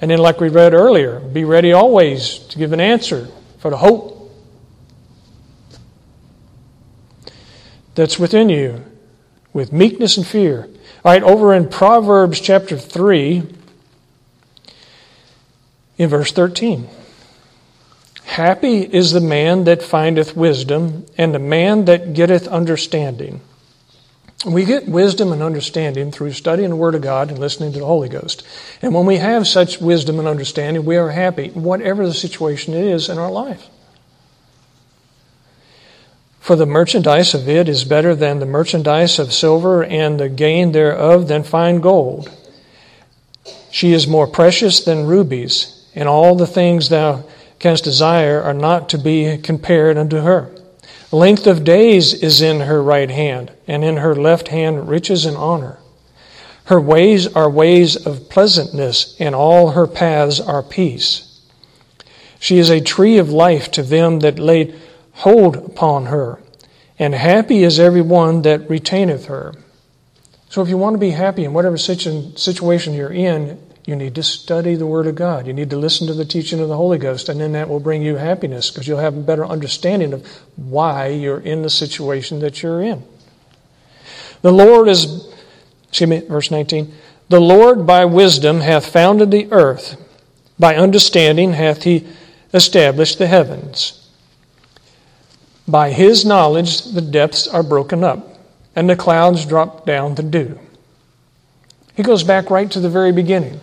And 0.00 0.10
then, 0.10 0.18
like 0.18 0.40
we 0.40 0.48
read 0.48 0.74
earlier, 0.74 1.20
be 1.20 1.44
ready 1.44 1.72
always 1.72 2.38
to 2.38 2.58
give 2.58 2.72
an 2.72 2.80
answer 2.80 3.28
for 3.58 3.70
the 3.70 3.76
hope 3.76 4.19
that's 7.94 8.18
within 8.18 8.48
you 8.48 8.84
with 9.52 9.72
meekness 9.72 10.16
and 10.16 10.26
fear. 10.26 10.68
All 11.04 11.12
right, 11.12 11.22
over 11.22 11.54
in 11.54 11.68
Proverbs 11.68 12.40
chapter 12.40 12.76
3, 12.76 13.42
in 15.98 16.08
verse 16.08 16.32
13. 16.32 16.88
Happy 18.24 18.78
is 18.78 19.12
the 19.12 19.20
man 19.20 19.64
that 19.64 19.82
findeth 19.82 20.36
wisdom, 20.36 21.04
and 21.18 21.34
the 21.34 21.38
man 21.38 21.84
that 21.86 22.14
getteth 22.14 22.48
understanding. 22.48 23.40
We 24.46 24.64
get 24.64 24.88
wisdom 24.88 25.32
and 25.32 25.42
understanding 25.42 26.10
through 26.10 26.32
studying 26.32 26.70
the 26.70 26.76
Word 26.76 26.94
of 26.94 27.02
God 27.02 27.28
and 27.28 27.38
listening 27.38 27.72
to 27.74 27.80
the 27.80 27.84
Holy 27.84 28.08
Ghost. 28.08 28.42
And 28.80 28.94
when 28.94 29.04
we 29.04 29.16
have 29.16 29.46
such 29.46 29.80
wisdom 29.80 30.18
and 30.18 30.26
understanding, 30.26 30.86
we 30.86 30.96
are 30.96 31.10
happy, 31.10 31.48
whatever 31.50 32.06
the 32.06 32.14
situation 32.14 32.72
is 32.72 33.10
in 33.10 33.18
our 33.18 33.30
life. 33.30 33.68
For 36.50 36.56
the 36.56 36.66
merchandise 36.66 37.32
of 37.32 37.48
it 37.48 37.68
is 37.68 37.84
better 37.84 38.12
than 38.12 38.40
the 38.40 38.44
merchandise 38.44 39.20
of 39.20 39.32
silver, 39.32 39.84
and 39.84 40.18
the 40.18 40.28
gain 40.28 40.72
thereof 40.72 41.28
than 41.28 41.44
fine 41.44 41.80
gold. 41.80 42.28
She 43.70 43.92
is 43.92 44.08
more 44.08 44.26
precious 44.26 44.80
than 44.80 45.06
rubies, 45.06 45.86
and 45.94 46.08
all 46.08 46.34
the 46.34 46.48
things 46.48 46.88
thou 46.88 47.22
canst 47.60 47.84
desire 47.84 48.42
are 48.42 48.52
not 48.52 48.88
to 48.88 48.98
be 48.98 49.38
compared 49.38 49.96
unto 49.96 50.22
her. 50.22 50.50
Length 51.12 51.46
of 51.46 51.62
days 51.62 52.14
is 52.14 52.42
in 52.42 52.62
her 52.62 52.82
right 52.82 53.12
hand, 53.12 53.52
and 53.68 53.84
in 53.84 53.98
her 53.98 54.16
left 54.16 54.48
hand 54.48 54.88
riches 54.88 55.24
and 55.24 55.36
honor. 55.36 55.78
Her 56.64 56.80
ways 56.80 57.28
are 57.28 57.48
ways 57.48 57.94
of 57.94 58.28
pleasantness, 58.28 59.14
and 59.20 59.36
all 59.36 59.70
her 59.70 59.86
paths 59.86 60.40
are 60.40 60.64
peace. 60.64 61.42
She 62.40 62.58
is 62.58 62.70
a 62.70 62.80
tree 62.80 63.18
of 63.18 63.30
life 63.30 63.70
to 63.70 63.84
them 63.84 64.18
that 64.18 64.40
lay 64.40 64.74
hold 65.20 65.54
upon 65.54 66.06
her, 66.06 66.40
and 66.98 67.14
happy 67.14 67.62
is 67.62 67.78
every 67.78 68.00
one 68.00 68.40
that 68.42 68.70
retaineth 68.70 69.26
her. 69.26 69.54
So 70.48 70.62
if 70.62 70.68
you 70.70 70.78
want 70.78 70.94
to 70.94 70.98
be 70.98 71.10
happy 71.10 71.44
in 71.44 71.52
whatever 71.52 71.76
situation 71.76 72.94
you're 72.94 73.12
in, 73.12 73.60
you 73.84 73.96
need 73.96 74.14
to 74.14 74.22
study 74.22 74.76
the 74.76 74.86
Word 74.86 75.06
of 75.06 75.16
God. 75.16 75.46
You 75.46 75.52
need 75.52 75.68
to 75.70 75.76
listen 75.76 76.06
to 76.06 76.14
the 76.14 76.24
teaching 76.24 76.58
of 76.60 76.68
the 76.68 76.76
Holy 76.76 76.96
Ghost, 76.96 77.28
and 77.28 77.38
then 77.38 77.52
that 77.52 77.68
will 77.68 77.80
bring 77.80 78.00
you 78.00 78.16
happiness 78.16 78.70
because 78.70 78.88
you'll 78.88 78.98
have 78.98 79.14
a 79.14 79.20
better 79.20 79.44
understanding 79.44 80.14
of 80.14 80.26
why 80.56 81.08
you're 81.08 81.40
in 81.40 81.60
the 81.60 81.70
situation 81.70 82.40
that 82.40 82.62
you're 82.62 82.82
in. 82.82 83.04
The 84.40 84.52
Lord 84.52 84.88
is, 84.88 85.30
excuse 85.88 86.08
me, 86.08 86.20
verse 86.20 86.50
19. 86.50 86.94
The 87.28 87.40
Lord 87.40 87.86
by 87.86 88.06
wisdom 88.06 88.60
hath 88.60 88.90
founded 88.90 89.30
the 89.30 89.52
earth, 89.52 90.00
by 90.58 90.76
understanding 90.76 91.52
hath 91.52 91.82
he 91.82 92.06
established 92.54 93.18
the 93.18 93.26
heavens. 93.26 93.99
By 95.66 95.90
his 95.90 96.24
knowledge 96.24 96.82
the 96.92 97.00
depths 97.00 97.46
are 97.46 97.62
broken 97.62 98.02
up, 98.04 98.38
and 98.74 98.88
the 98.88 98.96
clouds 98.96 99.46
drop 99.46 99.86
down 99.86 100.14
the 100.14 100.22
dew. 100.22 100.58
He 101.94 102.02
goes 102.02 102.24
back 102.24 102.50
right 102.50 102.70
to 102.70 102.80
the 102.80 102.90
very 102.90 103.12
beginning 103.12 103.60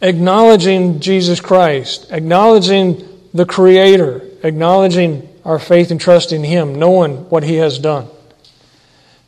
acknowledging 0.00 1.00
Jesus 1.00 1.40
Christ, 1.40 2.06
acknowledging 2.10 3.04
the 3.34 3.46
Creator, 3.46 4.22
acknowledging 4.42 5.28
our 5.44 5.58
faith 5.58 5.90
and 5.90 6.00
trust 6.00 6.32
in 6.32 6.44
Him, 6.44 6.74
knowing 6.74 7.28
what 7.30 7.42
He 7.42 7.56
has 7.56 7.78
done. 7.78 8.06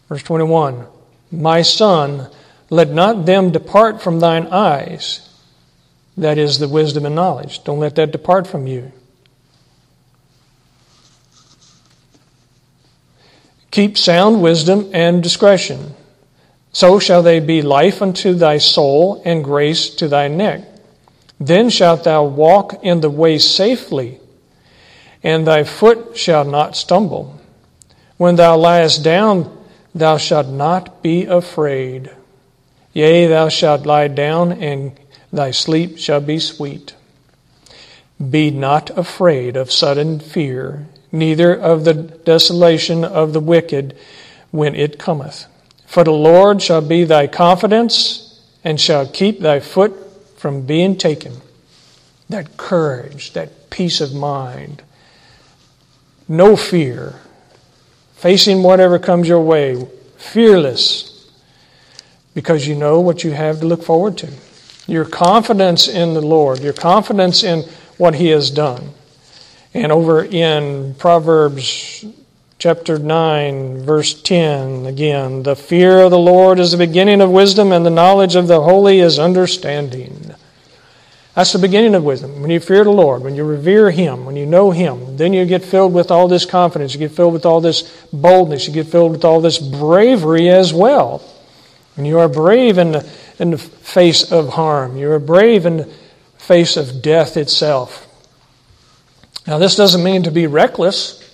Verse 0.09 0.23
21 0.23 0.87
My 1.33 1.63
son, 1.63 2.29
let 2.69 2.91
not 2.91 3.27
them 3.27 3.51
depart 3.51 4.01
from 4.01 4.21
thine 4.21 4.47
eyes. 4.49 5.27
That 6.17 6.39
is 6.39 6.59
the 6.59 6.69
wisdom 6.69 7.07
and 7.07 7.15
knowledge. 7.15 7.65
Don't 7.65 7.79
let 7.79 7.97
that 7.97 8.13
depart 8.13 8.47
from 8.47 8.67
you. 8.67 8.93
Keep 13.71 13.97
sound 13.97 14.43
wisdom 14.43 14.91
and 14.93 15.23
discretion. 15.23 15.95
So 16.73 16.99
shall 16.99 17.23
they 17.23 17.41
be 17.41 17.63
life 17.63 18.03
unto 18.03 18.35
thy 18.35 18.59
soul 18.59 19.23
and 19.25 19.45
grace 19.45 19.91
to 19.97 20.09
thy 20.09 20.29
neck. 20.29 20.63
Then 21.39 21.71
shalt 21.71 22.05
thou 22.05 22.25
walk 22.25 22.85
in 22.85 23.01
the 23.01 23.11
way 23.11 23.39
safely, 23.39 24.21
and 25.23 25.47
thy 25.47 25.65
foot 25.65 26.17
shall 26.17 26.45
not 26.45 26.77
stumble. 26.77 27.41
When 28.19 28.37
thou 28.37 28.59
liest 28.59 29.03
down, 29.03 29.57
thou 29.95 30.19
shalt 30.19 30.49
not 30.49 31.03
be 31.03 31.25
afraid. 31.25 32.11
Yea, 32.93 33.27
thou 33.27 33.49
shalt 33.49 33.87
lie 33.87 34.09
down, 34.09 34.53
and 34.53 34.93
thy 35.33 35.51
sleep 35.51 35.97
shall 35.99 36.21
be 36.21 36.39
sweet. 36.39 36.95
Be 38.19 38.51
not 38.51 38.91
afraid 38.99 39.57
of 39.57 39.73
sudden 39.73 40.21
fear, 40.21 40.87
neither 41.13 41.55
of 41.55 41.85
the 41.85 41.95
desolation 41.95 43.05
of 43.05 43.33
the 43.33 43.41
wicked 43.41 43.97
when 44.51 44.75
it 44.75 44.99
cometh 44.99 45.47
for 45.91 46.05
the 46.05 46.13
Lord 46.13 46.63
shall 46.63 46.83
be 46.83 47.03
thy 47.03 47.27
confidence 47.27 48.41
and 48.63 48.81
shall 48.81 49.09
keep 49.09 49.41
thy 49.41 49.59
foot 49.59 49.93
from 50.37 50.65
being 50.65 50.97
taken. 50.97 51.33
That 52.29 52.57
courage, 52.57 53.33
that 53.33 53.71
peace 53.71 54.01
of 54.01 54.15
mind, 54.15 54.85
no 56.29 56.55
fear, 56.55 57.17
facing 58.15 58.63
whatever 58.63 59.01
comes 59.01 59.27
your 59.27 59.41
way, 59.41 59.85
fearless, 60.17 61.29
because 62.35 62.69
you 62.69 62.77
know 62.77 63.01
what 63.01 63.25
you 63.25 63.33
have 63.33 63.59
to 63.59 63.67
look 63.67 63.83
forward 63.83 64.17
to. 64.19 64.31
Your 64.87 65.05
confidence 65.05 65.89
in 65.89 66.15
the 66.15 66.21
Lord, 66.21 66.61
your 66.61 66.73
confidence 66.73 67.43
in 67.43 67.63
what 67.97 68.15
He 68.15 68.29
has 68.29 68.49
done. 68.53 68.91
And 69.73 69.93
over 69.93 70.25
in 70.25 70.95
Proverbs 70.95 72.05
chapter 72.59 72.99
9, 72.99 73.83
verse 73.83 74.21
10, 74.21 74.87
again, 74.87 75.45
the 75.45 75.55
fear 75.55 76.01
of 76.01 76.11
the 76.11 76.19
Lord 76.19 76.59
is 76.59 76.73
the 76.73 76.77
beginning 76.77 77.21
of 77.21 77.31
wisdom, 77.31 77.71
and 77.71 77.87
the 77.87 77.91
knowledge 77.91 78.35
of 78.35 78.49
the 78.49 78.61
holy 78.61 78.99
is 78.99 79.19
understanding. 79.19 80.35
That's 81.35 81.53
the 81.53 81.61
beginning 81.61 81.95
of 81.95 82.03
wisdom. 82.03 82.43
When 82.43 82.51
you 82.51 82.59
fear 82.59 82.83
the 82.83 82.91
Lord, 82.91 83.23
when 83.23 83.37
you 83.37 83.45
revere 83.45 83.93
Him, 83.93 84.25
when 84.25 84.35
you 84.35 84.45
know 84.45 84.73
Him, 84.73 85.17
then 85.17 85.33
you 85.33 85.47
get 85.47 85.65
filled 85.65 85.95
with 85.95 86.11
all 86.11 86.27
this 86.27 86.45
confidence. 86.45 86.93
You 86.93 86.99
get 86.99 87.13
filled 87.13 87.33
with 87.33 87.47
all 87.47 87.61
this 87.61 87.83
boldness. 88.13 88.67
You 88.67 88.75
get 88.75 88.89
filled 88.89 89.13
with 89.13 89.25
all 89.25 89.41
this 89.41 89.59
bravery 89.59 90.49
as 90.49 90.75
well. 90.75 91.19
When 91.95 92.05
you 92.07 92.19
are 92.19 92.29
brave 92.29 92.77
in 92.77 92.93
the, 92.93 93.09
in 93.39 93.53
the 93.53 93.59
face 93.59 94.33
of 94.33 94.49
harm, 94.51 94.97
you 94.97 95.13
are 95.13 95.21
brave 95.21 95.65
in 95.65 95.77
the 95.77 95.85
face 96.39 96.77
of 96.77 97.01
death 97.01 97.37
itself. 97.37 98.09
Now, 99.51 99.59
this 99.59 99.75
doesn't 99.75 100.05
mean 100.05 100.23
to 100.23 100.31
be 100.31 100.47
reckless, 100.47 101.29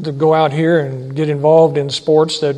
to 0.00 0.12
go 0.12 0.34
out 0.34 0.52
here 0.52 0.78
and 0.78 1.16
get 1.16 1.28
involved 1.28 1.76
in 1.76 1.90
sports 1.90 2.38
that 2.38 2.54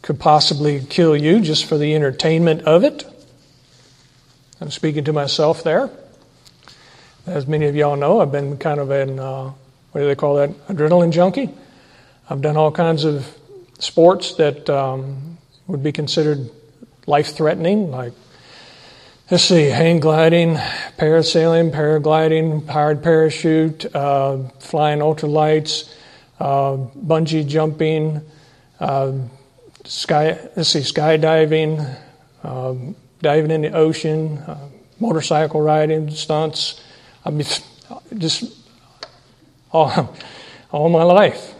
could 0.00 0.20
possibly 0.20 0.78
kill 0.78 1.16
you 1.16 1.40
just 1.40 1.64
for 1.64 1.76
the 1.76 1.92
entertainment 1.96 2.62
of 2.62 2.84
it. 2.84 3.04
I'm 4.60 4.70
speaking 4.70 5.02
to 5.06 5.12
myself 5.12 5.64
there. 5.64 5.90
As 7.26 7.48
many 7.48 7.66
of 7.66 7.74
y'all 7.74 7.96
know, 7.96 8.20
I've 8.20 8.30
been 8.30 8.58
kind 8.58 8.78
of 8.78 8.92
an, 8.92 9.18
uh, 9.18 9.50
what 9.90 10.00
do 10.00 10.06
they 10.06 10.14
call 10.14 10.36
that, 10.36 10.50
adrenaline 10.68 11.10
junkie. 11.10 11.50
I've 12.30 12.42
done 12.42 12.56
all 12.56 12.70
kinds 12.70 13.02
of 13.02 13.26
sports 13.80 14.34
that 14.34 14.70
um, 14.70 15.38
would 15.66 15.82
be 15.82 15.90
considered 15.90 16.48
life 17.08 17.34
threatening, 17.34 17.90
like, 17.90 18.12
let's 19.30 19.44
see, 19.44 19.64
hang 19.64 20.00
gliding, 20.00 20.54
parasailing, 20.98 21.72
paragliding, 21.72 22.66
powered 22.66 23.02
parachute, 23.02 23.86
uh, 23.94 24.38
flying 24.60 24.98
ultralights, 24.98 25.90
uh, 26.40 26.76
bungee 27.06 27.46
jumping, 27.46 28.20
uh, 28.80 29.12
sky, 29.84 30.38
let's 30.56 30.68
see, 30.68 30.80
skydiving, 30.80 31.98
um, 32.42 32.94
diving 33.22 33.50
in 33.50 33.62
the 33.62 33.72
ocean, 33.72 34.38
uh, 34.38 34.68
motorcycle 35.00 35.60
riding, 35.62 36.10
stunts. 36.10 36.82
I 37.24 37.30
mean, 37.30 37.46
just 38.18 38.54
all, 39.72 40.14
all 40.70 40.88
my 40.90 41.02
life. 41.02 41.54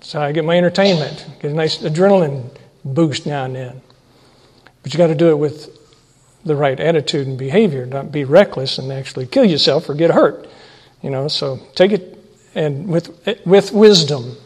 So 0.00 0.20
I 0.20 0.32
get 0.32 0.44
my 0.44 0.56
entertainment, 0.56 1.26
get 1.40 1.50
a 1.50 1.54
nice 1.54 1.78
adrenaline 1.78 2.50
boost 2.84 3.26
now 3.26 3.46
and 3.46 3.56
then. 3.56 3.82
But 4.82 4.92
you 4.92 4.98
got 4.98 5.06
to 5.06 5.14
do 5.14 5.30
it 5.30 5.38
with 5.38 5.83
the 6.44 6.56
right 6.56 6.78
attitude 6.78 7.26
and 7.26 7.38
behavior, 7.38 7.86
not 7.86 8.12
be 8.12 8.24
reckless 8.24 8.78
and 8.78 8.92
actually 8.92 9.26
kill 9.26 9.44
yourself 9.44 9.88
or 9.88 9.94
get 9.94 10.10
hurt. 10.10 10.48
You 11.02 11.10
know, 11.10 11.28
so 11.28 11.60
take 11.74 11.92
it 11.92 12.18
and 12.54 12.88
with 12.88 13.28
with 13.44 13.72
wisdom, 13.72 14.36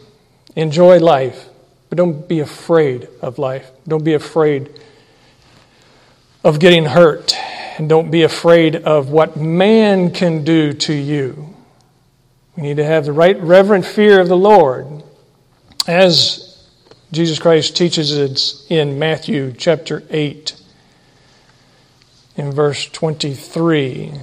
enjoy 0.55 0.99
life, 0.99 1.47
but 1.89 1.97
don't 1.97 2.27
be 2.27 2.39
afraid 2.39 3.07
of 3.21 3.37
life. 3.37 3.69
Don't 3.87 4.03
be 4.03 4.13
afraid 4.13 4.79
of 6.43 6.59
getting 6.59 6.85
hurt. 6.85 7.33
And 7.77 7.87
don't 7.87 8.11
be 8.11 8.23
afraid 8.23 8.75
of 8.75 9.09
what 9.09 9.37
man 9.37 10.11
can 10.11 10.43
do 10.43 10.73
to 10.73 10.93
you. 10.93 11.55
We 12.57 12.63
need 12.63 12.77
to 12.77 12.83
have 12.83 13.05
the 13.05 13.13
right 13.13 13.39
reverent 13.39 13.85
fear 13.85 14.19
of 14.19 14.27
the 14.27 14.35
Lord. 14.35 15.03
As 15.87 16.67
Jesus 17.13 17.39
Christ 17.39 17.77
teaches 17.77 18.11
us 18.11 18.65
in 18.69 18.99
Matthew 18.99 19.53
chapter 19.57 20.03
8, 20.09 20.58
in 22.39 22.53
verse 22.53 22.85
23. 22.87 24.13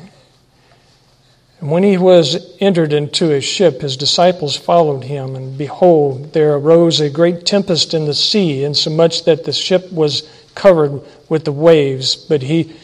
And 1.60 1.70
when 1.70 1.82
he 1.82 1.98
was 1.98 2.56
entered 2.60 2.92
into 2.92 3.32
a 3.32 3.40
ship, 3.40 3.82
his 3.82 3.96
disciples 3.96 4.56
followed 4.56 5.04
him, 5.04 5.36
and 5.36 5.56
behold, 5.56 6.32
there 6.32 6.54
arose 6.54 6.98
a 7.00 7.10
great 7.10 7.44
tempest 7.44 7.92
in 7.92 8.06
the 8.06 8.14
sea, 8.14 8.64
insomuch 8.64 9.24
that 9.24 9.44
the 9.44 9.52
ship 9.52 9.92
was 9.92 10.28
covered 10.54 11.02
with 11.28 11.44
the 11.44 11.52
waves, 11.52 12.16
but 12.16 12.42
he 12.42 12.74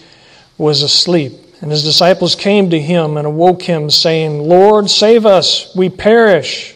was 0.59 0.83
asleep. 0.83 1.33
And 1.63 1.71
his 1.71 1.85
disciples 1.85 2.35
came 2.35 2.71
to 2.71 2.81
him 2.81 3.17
and 3.17 3.27
awoke 3.27 3.63
him, 3.63 3.89
saying, 3.89 4.47
Lord, 4.47 4.91
save 4.91 5.25
us, 5.25 5.75
we 5.75 5.89
perish. 5.89 6.75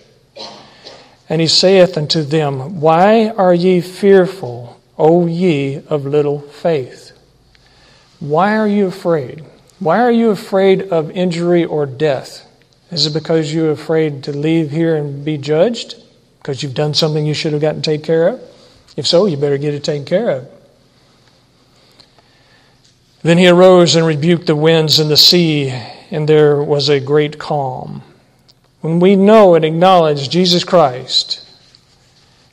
And 1.29 1.41
he 1.41 1.47
saith 1.47 1.99
unto 1.99 2.23
them, 2.23 2.81
Why 2.81 3.29
are 3.31 3.55
ye 3.55 3.81
fearful, 3.81 4.81
O 4.97 5.27
ye 5.27 5.83
of 5.89 6.07
little 6.07 6.41
faith? 6.41 7.06
Why 8.21 8.57
are 8.57 8.69
you 8.69 8.87
afraid? 8.87 9.45
Why 9.79 10.01
are 10.01 10.11
you 10.11 10.31
afraid 10.31 10.83
of 10.83 11.11
injury 11.11 11.65
or 11.65 11.85
death? 11.87 12.47
Is 12.91 13.07
it 13.07 13.13
because 13.13 13.53
you're 13.53 13.73
afraid 13.73 14.25
to 14.25 14.33
leave 14.33 14.71
here 14.71 14.97
and 14.97 15.25
be 15.25 15.37
judged? 15.37 15.97
Because 16.39 16.63
you've 16.63 16.75
done 16.75 16.95
something 16.95 17.27
you 17.27 17.35
should 17.35 17.53
have 17.53 17.61
gotten 17.61 17.83
taken 17.83 18.05
care 18.05 18.29
of? 18.29 18.41
If 18.97 19.07
so, 19.07 19.27
you 19.27 19.37
better 19.37 19.59
get 19.59 19.75
it 19.75 19.85
taken 19.85 20.07
care 20.07 20.31
of. 20.31 20.49
Then 23.23 23.39
he 23.39 23.49
arose 23.49 23.97
and 23.97 24.07
rebuked 24.07 24.47
the 24.47 24.57
winds 24.57 24.99
and 24.99 25.11
the 25.11 25.17
sea, 25.17 25.71
and 26.11 26.29
there 26.29 26.63
was 26.63 26.89
a 26.89 27.01
great 27.01 27.39
calm. 27.39 28.03
When 28.81 29.01
we 29.01 29.17
know 29.17 29.55
and 29.55 29.65
acknowledge 29.65 30.29
Jesus 30.29 30.63
Christ, 30.63 31.46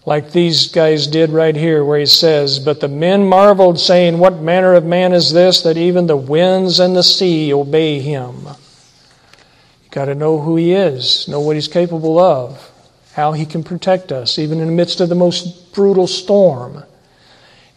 like 0.05 0.31
these 0.31 0.67
guys 0.67 1.07
did 1.07 1.29
right 1.29 1.55
here, 1.55 1.83
where 1.83 1.99
he 1.99 2.05
says, 2.05 2.59
But 2.59 2.81
the 2.81 2.89
men 2.89 3.25
marveled, 3.25 3.79
saying, 3.79 4.19
What 4.19 4.41
manner 4.41 4.73
of 4.73 4.83
man 4.83 5.13
is 5.13 5.31
this 5.31 5.61
that 5.61 5.77
even 5.77 6.07
the 6.07 6.17
winds 6.17 6.79
and 6.79 6.95
the 6.95 7.03
sea 7.03 7.53
obey 7.53 7.99
him? 7.99 8.45
You 8.45 9.89
got 9.91 10.05
to 10.05 10.15
know 10.15 10.39
who 10.39 10.57
he 10.57 10.73
is, 10.73 11.27
know 11.27 11.39
what 11.39 11.55
he's 11.55 11.69
capable 11.69 12.19
of, 12.19 12.71
how 13.13 13.31
he 13.31 13.45
can 13.45 13.63
protect 13.63 14.11
us, 14.11 14.37
even 14.37 14.59
in 14.59 14.67
the 14.67 14.73
midst 14.73 14.99
of 14.99 15.07
the 15.07 15.15
most 15.15 15.73
brutal 15.73 16.07
storm. 16.07 16.83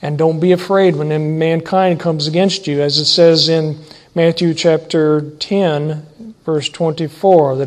And 0.02 0.18
don't 0.18 0.40
be 0.40 0.52
afraid 0.52 0.96
when 0.96 1.38
mankind 1.38 2.00
comes 2.00 2.26
against 2.26 2.66
you, 2.66 2.82
as 2.82 2.98
it 2.98 3.06
says 3.06 3.48
in 3.48 3.78
Matthew 4.16 4.52
chapter 4.52 5.20
10, 5.20 6.34
verse 6.44 6.68
24. 6.68 7.56
The 7.56 7.66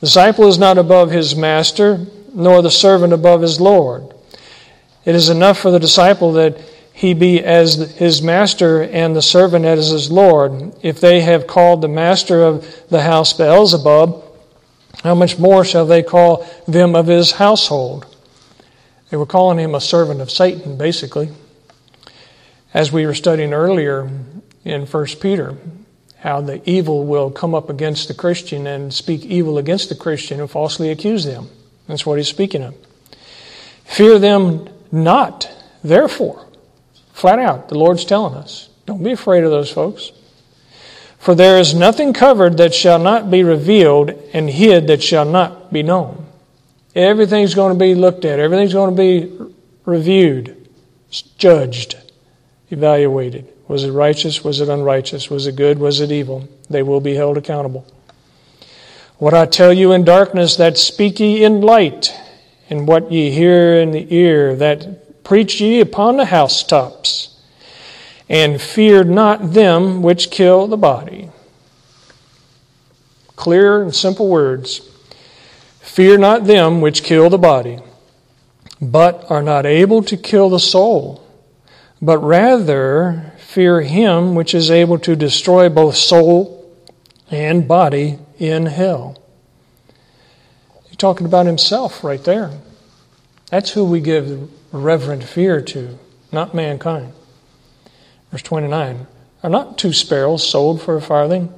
disciple 0.00 0.46
is 0.46 0.58
not 0.58 0.78
above 0.78 1.10
his 1.10 1.36
master, 1.36 2.06
nor 2.34 2.60
the 2.62 2.70
servant 2.70 3.12
above 3.12 3.40
his 3.40 3.60
Lord. 3.60 4.12
It 5.04 5.14
is 5.14 5.28
enough 5.28 5.58
for 5.58 5.70
the 5.70 5.78
disciple 5.78 6.32
that 6.34 6.58
he 6.92 7.12
be 7.12 7.42
as 7.42 7.74
his 7.96 8.22
master 8.22 8.82
and 8.82 9.14
the 9.16 9.22
servant 9.22 9.64
as 9.64 9.88
his 9.88 10.10
Lord. 10.10 10.74
If 10.82 11.00
they 11.00 11.20
have 11.22 11.46
called 11.46 11.82
the 11.82 11.88
master 11.88 12.42
of 12.42 12.88
the 12.88 13.02
house 13.02 13.32
Beelzebub, 13.32 14.22
how 15.02 15.14
much 15.14 15.38
more 15.38 15.64
shall 15.64 15.86
they 15.86 16.02
call 16.02 16.46
them 16.66 16.94
of 16.94 17.06
his 17.06 17.32
household? 17.32 18.06
They 19.10 19.16
were 19.16 19.26
calling 19.26 19.58
him 19.58 19.74
a 19.74 19.80
servant 19.80 20.20
of 20.20 20.30
Satan, 20.30 20.78
basically. 20.78 21.30
As 22.72 22.90
we 22.90 23.06
were 23.06 23.14
studying 23.14 23.52
earlier 23.52 24.08
in 24.64 24.86
1 24.86 25.06
Peter, 25.20 25.56
how 26.18 26.40
the 26.40 26.68
evil 26.68 27.04
will 27.04 27.30
come 27.30 27.54
up 27.54 27.68
against 27.68 28.08
the 28.08 28.14
Christian 28.14 28.66
and 28.66 28.94
speak 28.94 29.24
evil 29.24 29.58
against 29.58 29.90
the 29.90 29.94
Christian 29.94 30.40
and 30.40 30.50
falsely 30.50 30.90
accuse 30.90 31.24
them. 31.24 31.50
That's 31.86 32.06
what 32.06 32.18
he's 32.18 32.28
speaking 32.28 32.62
of. 32.62 32.74
Fear 33.84 34.18
them 34.18 34.68
not, 34.90 35.50
therefore. 35.82 36.46
Flat 37.12 37.38
out, 37.38 37.68
the 37.68 37.78
Lord's 37.78 38.04
telling 38.04 38.34
us. 38.34 38.68
Don't 38.86 39.02
be 39.02 39.12
afraid 39.12 39.44
of 39.44 39.50
those 39.50 39.70
folks. 39.70 40.12
For 41.18 41.34
there 41.34 41.58
is 41.58 41.74
nothing 41.74 42.12
covered 42.12 42.58
that 42.58 42.74
shall 42.74 42.98
not 42.98 43.30
be 43.30 43.42
revealed, 43.42 44.10
and 44.32 44.50
hid 44.50 44.88
that 44.88 45.02
shall 45.02 45.24
not 45.24 45.72
be 45.72 45.82
known. 45.82 46.26
Everything's 46.94 47.54
going 47.54 47.72
to 47.72 47.78
be 47.78 47.94
looked 47.94 48.24
at, 48.24 48.38
everything's 48.38 48.74
going 48.74 48.94
to 48.94 48.96
be 48.96 49.52
reviewed, 49.84 50.68
judged 51.38 51.96
evaluated. 52.70 53.48
Was 53.68 53.84
it 53.84 53.92
righteous? 53.92 54.44
Was 54.44 54.60
it 54.60 54.68
unrighteous? 54.68 55.30
Was 55.30 55.46
it 55.46 55.56
good? 55.56 55.78
Was 55.78 56.00
it 56.00 56.12
evil? 56.12 56.48
They 56.68 56.82
will 56.82 57.00
be 57.00 57.14
held 57.14 57.38
accountable. 57.38 57.86
What 59.18 59.34
I 59.34 59.46
tell 59.46 59.72
you 59.72 59.92
in 59.92 60.04
darkness, 60.04 60.56
that 60.56 60.76
speak 60.76 61.20
ye 61.20 61.44
in 61.44 61.60
light, 61.60 62.14
and 62.68 62.86
what 62.86 63.10
ye 63.12 63.30
hear 63.30 63.80
in 63.80 63.92
the 63.92 64.12
ear, 64.14 64.56
that 64.56 65.24
preach 65.24 65.60
ye 65.60 65.80
upon 65.80 66.16
the 66.16 66.26
housetops. 66.26 67.36
And 68.28 68.60
fear 68.60 69.04
not 69.04 69.52
them 69.52 70.02
which 70.02 70.30
kill 70.30 70.66
the 70.66 70.76
body. 70.76 71.30
Clear 73.36 73.82
and 73.82 73.94
simple 73.94 74.28
words. 74.28 74.80
Fear 75.80 76.18
not 76.18 76.46
them 76.46 76.80
which 76.80 77.04
kill 77.04 77.28
the 77.30 77.38
body, 77.38 77.78
but 78.80 79.30
are 79.30 79.42
not 79.42 79.66
able 79.66 80.02
to 80.02 80.16
kill 80.16 80.48
the 80.48 80.58
soul 80.58 81.24
but 82.04 82.18
rather 82.18 83.32
fear 83.38 83.80
him 83.80 84.34
which 84.34 84.54
is 84.54 84.70
able 84.70 84.98
to 84.98 85.16
destroy 85.16 85.70
both 85.70 85.96
soul 85.96 86.70
and 87.30 87.66
body 87.66 88.18
in 88.38 88.66
hell. 88.66 89.20
He's 90.88 90.96
talking 90.96 91.26
about 91.26 91.46
himself 91.46 92.04
right 92.04 92.22
there. 92.22 92.50
That's 93.50 93.70
who 93.70 93.84
we 93.84 94.00
give 94.00 94.50
reverent 94.72 95.24
fear 95.24 95.60
to, 95.60 95.98
not 96.32 96.54
mankind. 96.54 97.12
Verse 98.30 98.42
29 98.42 99.06
Are 99.42 99.50
not 99.50 99.78
two 99.78 99.92
sparrows 99.92 100.48
sold 100.48 100.82
for 100.82 100.96
a 100.96 101.02
farthing? 101.02 101.52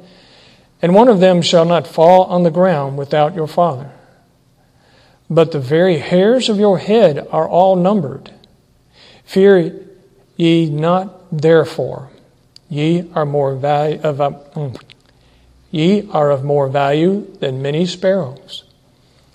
And 0.83 0.95
one 0.95 1.09
of 1.09 1.21
them 1.21 1.41
shall 1.41 1.65
not 1.65 1.87
fall 1.87 2.25
on 2.25 2.43
the 2.43 2.51
ground 2.51 2.99
without 2.99 3.35
your 3.35 3.47
Father. 3.47 3.91
But 5.29 5.53
the 5.53 5.61
very 5.61 5.99
hairs 5.99 6.49
of 6.49 6.59
your 6.59 6.79
head 6.79 7.27
are 7.31 7.49
all 7.49 7.77
numbered. 7.77 8.31
Fear 9.25 9.75
ye 10.37 10.71
not 10.71 11.17
therefore. 11.33 12.11
Ye 12.69 13.11
are 13.15 13.27
more 13.27 13.55
mm, 13.55 14.81
ye 15.71 16.09
are 16.11 16.31
of 16.31 16.45
more 16.45 16.69
value 16.69 17.27
than 17.41 17.63
many 17.63 17.87
sparrows. 17.87 18.65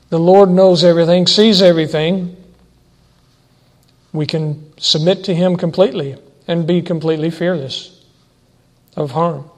The 0.10 0.20
Lord 0.20 0.50
knows 0.50 0.84
everything, 0.84 1.28
sees 1.28 1.62
everything. 1.62 2.36
We 4.12 4.26
can 4.26 4.74
submit 4.78 5.24
to 5.26 5.36
Him 5.36 5.56
completely 5.56 6.18
and 6.48 6.68
be 6.68 6.82
completely 6.82 7.30
fearless 7.30 8.04
of 8.96 9.12
harm. 9.12 9.50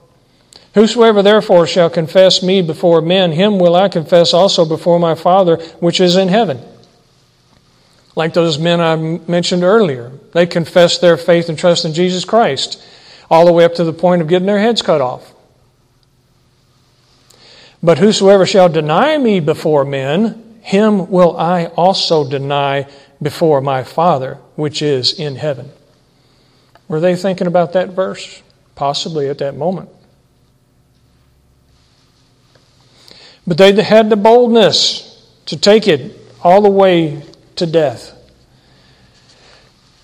Whosoever 0.74 1.22
therefore 1.22 1.66
shall 1.66 1.88
confess 1.88 2.42
me 2.42 2.60
before 2.60 3.00
men, 3.00 3.32
him 3.32 3.58
will 3.58 3.76
I 3.76 3.88
confess 3.88 4.34
also 4.34 4.64
before 4.64 4.98
my 4.98 5.14
Father 5.14 5.56
which 5.78 6.00
is 6.00 6.16
in 6.16 6.28
heaven. 6.28 6.60
Like 8.16 8.34
those 8.34 8.58
men 8.58 8.80
I 8.80 8.96
mentioned 8.96 9.64
earlier, 9.64 10.12
they 10.32 10.46
confessed 10.46 11.00
their 11.00 11.16
faith 11.16 11.48
and 11.48 11.58
trust 11.58 11.84
in 11.84 11.94
Jesus 11.94 12.24
Christ, 12.24 12.82
all 13.30 13.44
the 13.44 13.52
way 13.52 13.64
up 13.64 13.74
to 13.74 13.84
the 13.84 13.92
point 13.92 14.22
of 14.22 14.28
getting 14.28 14.46
their 14.46 14.58
heads 14.58 14.82
cut 14.82 15.00
off. 15.00 15.33
But 17.84 17.98
whosoever 17.98 18.46
shall 18.46 18.70
deny 18.70 19.18
me 19.18 19.40
before 19.40 19.84
men, 19.84 20.58
him 20.62 21.10
will 21.10 21.36
I 21.36 21.66
also 21.66 22.26
deny 22.26 22.86
before 23.20 23.60
my 23.60 23.84
Father 23.84 24.38
which 24.56 24.80
is 24.80 25.12
in 25.12 25.36
heaven. 25.36 25.70
Were 26.88 26.98
they 26.98 27.14
thinking 27.14 27.46
about 27.46 27.74
that 27.74 27.90
verse? 27.90 28.42
Possibly 28.74 29.28
at 29.28 29.36
that 29.38 29.54
moment. 29.54 29.90
But 33.46 33.58
they 33.58 33.74
had 33.82 34.08
the 34.08 34.16
boldness 34.16 35.22
to 35.44 35.56
take 35.58 35.86
it 35.86 36.18
all 36.42 36.62
the 36.62 36.70
way 36.70 37.22
to 37.56 37.66
death. 37.66 38.12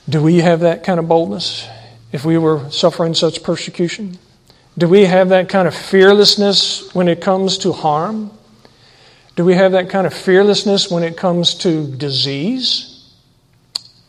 Do 0.06 0.22
we 0.22 0.40
have 0.40 0.60
that 0.60 0.84
kind 0.84 1.00
of 1.00 1.08
boldness 1.08 1.66
if 2.12 2.26
we 2.26 2.36
were 2.36 2.68
suffering 2.70 3.14
such 3.14 3.42
persecution? 3.42 4.18
Do 4.78 4.88
we 4.88 5.04
have 5.04 5.30
that 5.30 5.48
kind 5.48 5.66
of 5.66 5.74
fearlessness 5.74 6.94
when 6.94 7.09
it 7.09 7.20
comes 7.20 7.59
to 7.59 7.72
harm? 7.72 8.30
Do 9.37 9.44
we 9.44 9.54
have 9.54 9.72
that 9.72 9.90
kind 9.90 10.06
of 10.06 10.14
fearlessness 10.14 10.90
when 10.90 11.02
it 11.02 11.16
comes 11.16 11.54
to 11.56 11.87
disease? 11.96 12.87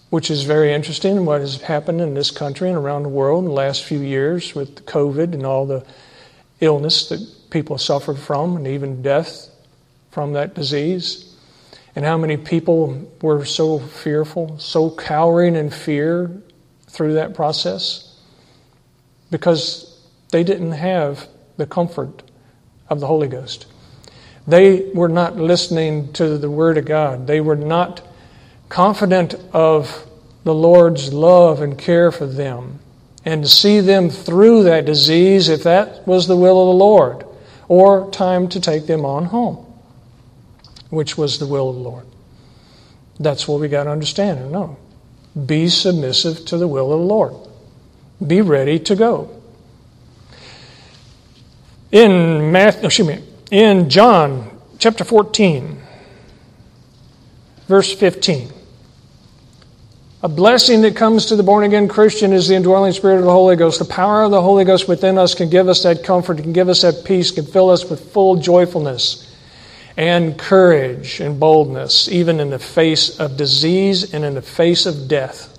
Which 0.09 0.29
is 0.29 0.43
very 0.43 0.73
interesting 0.73 1.25
what 1.25 1.41
has 1.41 1.61
happened 1.61 2.01
in 2.01 2.13
this 2.13 2.31
country 2.31 2.69
and 2.69 2.77
around 2.77 3.03
the 3.03 3.09
world 3.09 3.43
in 3.43 3.49
the 3.49 3.55
last 3.55 3.83
few 3.83 3.99
years 3.99 4.53
with 4.53 4.85
COVID 4.85 5.33
and 5.33 5.45
all 5.45 5.65
the 5.65 5.85
illness 6.59 7.09
that 7.09 7.49
people 7.49 7.77
suffered 7.77 8.19
from, 8.19 8.55
and 8.55 8.67
even 8.67 9.01
death 9.01 9.49
from 10.11 10.33
that 10.33 10.53
disease. 10.53 11.35
And 11.95 12.05
how 12.05 12.17
many 12.17 12.37
people 12.37 13.09
were 13.21 13.43
so 13.45 13.79
fearful, 13.79 14.59
so 14.59 14.91
cowering 14.91 15.55
in 15.55 15.69
fear 15.69 16.31
through 16.87 17.15
that 17.15 17.33
process? 17.33 18.15
Because 19.31 19.90
they 20.31 20.43
didn't 20.43 20.71
have 20.71 21.27
the 21.57 21.65
comfort 21.65 22.23
of 22.89 22.99
the 22.99 23.07
Holy 23.07 23.27
Ghost. 23.27 23.67
They 24.47 24.89
were 24.93 25.09
not 25.09 25.37
listening 25.37 26.13
to 26.13 26.37
the 26.37 26.49
Word 26.49 26.77
of 26.77 26.85
God. 26.85 27.27
They 27.27 27.41
were 27.41 27.55
not 27.55 28.01
confident 28.69 29.35
of 29.53 30.07
the 30.43 30.53
Lord's 30.53 31.13
love 31.13 31.61
and 31.61 31.77
care 31.77 32.11
for 32.11 32.25
them 32.25 32.79
and 33.23 33.43
to 33.43 33.49
see 33.49 33.79
them 33.79 34.09
through 34.09 34.63
that 34.63 34.85
disease 34.85 35.49
if 35.49 35.63
that 35.63 36.07
was 36.07 36.27
the 36.27 36.37
will 36.37 36.61
of 36.61 36.67
the 36.67 36.83
Lord 36.83 37.25
or 37.67 38.09
time 38.11 38.47
to 38.49 38.59
take 38.59 38.87
them 38.87 39.05
on 39.05 39.25
home, 39.25 39.57
which 40.89 41.17
was 41.17 41.37
the 41.37 41.47
will 41.47 41.69
of 41.69 41.75
the 41.75 41.81
Lord. 41.81 42.05
That's 43.19 43.47
what 43.47 43.61
we 43.61 43.67
got 43.67 43.83
to 43.83 43.91
understand 43.91 44.39
and 44.39 44.51
know. 44.51 44.77
Be 45.45 45.69
submissive 45.69 46.45
to 46.45 46.57
the 46.57 46.67
will 46.67 46.91
of 46.91 46.99
the 46.99 47.05
Lord. 47.05 47.33
Be 48.25 48.41
ready 48.41 48.79
to 48.79 48.95
go. 48.95 49.40
In 51.91 52.51
Matthew, 52.51 52.83
oh, 52.83 52.85
excuse 52.85 53.07
me, 53.07 53.23
in 53.51 53.89
John 53.89 54.49
chapter 54.79 55.03
14, 55.03 55.81
verse 57.67 57.93
15. 57.93 58.49
A 60.23 60.29
blessing 60.29 60.81
that 60.83 60.95
comes 60.95 61.25
to 61.25 61.35
the 61.35 61.43
born 61.43 61.63
again 61.63 61.87
Christian 61.87 62.31
is 62.31 62.47
the 62.47 62.55
indwelling 62.55 62.93
spirit 62.93 63.17
of 63.17 63.25
the 63.25 63.31
Holy 63.31 63.55
Ghost. 63.55 63.79
The 63.79 63.85
power 63.85 64.23
of 64.23 64.31
the 64.31 64.41
Holy 64.41 64.63
Ghost 64.63 64.87
within 64.87 65.17
us 65.17 65.33
can 65.33 65.49
give 65.49 65.67
us 65.67 65.83
that 65.83 66.03
comfort, 66.03 66.37
can 66.37 66.53
give 66.53 66.69
us 66.69 66.83
that 66.83 67.03
peace, 67.03 67.31
can 67.31 67.45
fill 67.45 67.69
us 67.69 67.89
with 67.89 68.11
full 68.13 68.35
joyfulness 68.35 69.27
and 69.97 70.37
courage 70.37 71.19
and 71.19 71.39
boldness, 71.39 72.07
even 72.07 72.39
in 72.39 72.51
the 72.51 72.59
face 72.59 73.19
of 73.19 73.35
disease 73.35 74.13
and 74.13 74.23
in 74.23 74.35
the 74.35 74.41
face 74.41 74.85
of 74.85 75.07
death. 75.07 75.57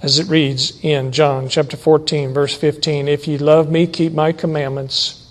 As 0.00 0.18
it 0.18 0.28
reads 0.28 0.78
in 0.84 1.10
John 1.10 1.48
chapter 1.48 1.76
14, 1.76 2.32
verse 2.32 2.56
15 2.56 3.08
If 3.08 3.26
ye 3.26 3.36
love 3.36 3.70
me, 3.70 3.86
keep 3.86 4.12
my 4.12 4.32
commandments. 4.32 5.26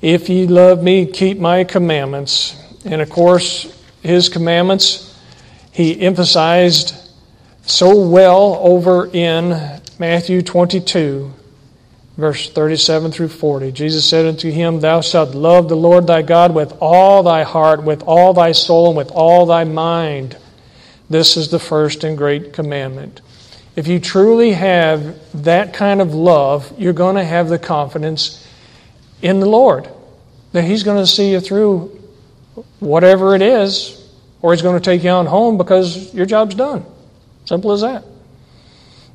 If 0.00 0.28
ye 0.28 0.46
love 0.46 0.82
me, 0.82 1.06
keep 1.06 1.38
my 1.38 1.64
commandments. 1.64 2.56
And 2.84 3.02
of 3.02 3.10
course, 3.10 3.72
his 4.02 4.28
commandments 4.28 5.06
he 5.76 6.00
emphasized 6.00 6.94
so 7.66 8.00
well 8.00 8.58
over 8.62 9.10
in 9.12 9.50
Matthew 9.98 10.40
22, 10.40 11.34
verse 12.16 12.48
37 12.48 13.12
through 13.12 13.28
40. 13.28 13.72
Jesus 13.72 14.08
said 14.08 14.24
unto 14.24 14.50
him, 14.50 14.80
Thou 14.80 15.02
shalt 15.02 15.34
love 15.34 15.68
the 15.68 15.76
Lord 15.76 16.06
thy 16.06 16.22
God 16.22 16.54
with 16.54 16.72
all 16.80 17.22
thy 17.22 17.42
heart, 17.42 17.82
with 17.82 18.02
all 18.04 18.32
thy 18.32 18.52
soul, 18.52 18.88
and 18.88 18.96
with 18.96 19.10
all 19.10 19.44
thy 19.44 19.64
mind. 19.64 20.38
This 21.10 21.36
is 21.36 21.50
the 21.50 21.58
first 21.58 22.04
and 22.04 22.16
great 22.16 22.54
commandment. 22.54 23.20
If 23.76 23.86
you 23.86 24.00
truly 24.00 24.52
have 24.52 25.44
that 25.44 25.74
kind 25.74 26.00
of 26.00 26.14
love, 26.14 26.72
you're 26.78 26.92
going 26.92 27.16
to 27.16 27.24
have 27.24 27.48
the 27.48 27.58
confidence 27.58 28.46
in 29.22 29.38
the 29.38 29.46
Lord 29.46 29.88
that 30.52 30.64
He's 30.64 30.82
going 30.82 30.96
to 30.98 31.06
see 31.06 31.30
you 31.30 31.40
through 31.40 31.96
whatever 32.80 33.34
it 33.34 33.42
is 33.42 34.02
or 34.42 34.52
he's 34.52 34.62
going 34.62 34.80
to 34.80 34.84
take 34.84 35.02
you 35.02 35.10
on 35.10 35.26
home 35.26 35.58
because 35.58 36.14
your 36.14 36.26
job's 36.26 36.54
done. 36.54 36.84
Simple 37.44 37.72
as 37.72 37.80
that. 37.80 38.04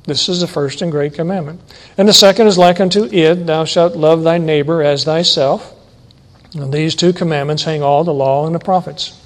This 0.04 0.28
is 0.28 0.40
the 0.40 0.46
first 0.46 0.82
and 0.82 0.90
great 0.90 1.14
commandment. 1.14 1.60
And 1.96 2.08
the 2.08 2.12
second 2.12 2.48
is 2.48 2.58
like 2.58 2.80
unto 2.80 3.04
it, 3.04 3.46
thou 3.46 3.64
shalt 3.64 3.94
love 3.94 4.24
thy 4.24 4.38
neighbor 4.38 4.82
as 4.82 5.04
thyself. 5.04 5.74
And 6.54 6.72
these 6.72 6.94
two 6.94 7.12
commandments 7.12 7.62
hang 7.62 7.82
all 7.82 8.04
the 8.04 8.12
law 8.12 8.46
and 8.46 8.54
the 8.54 8.58
prophets. 8.58 9.18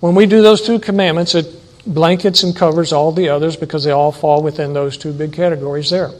When 0.00 0.14
we 0.14 0.26
do 0.26 0.42
those 0.42 0.60
two 0.60 0.80
commandments, 0.80 1.34
it 1.34 1.46
blankets 1.86 2.42
and 2.42 2.54
covers 2.54 2.92
all 2.92 3.12
the 3.12 3.28
others 3.28 3.56
because 3.56 3.84
they 3.84 3.90
all 3.90 4.12
fall 4.12 4.42
within 4.42 4.72
those 4.72 4.96
two 4.96 5.12
big 5.12 5.32
categories 5.32 5.90
there. 5.90 6.10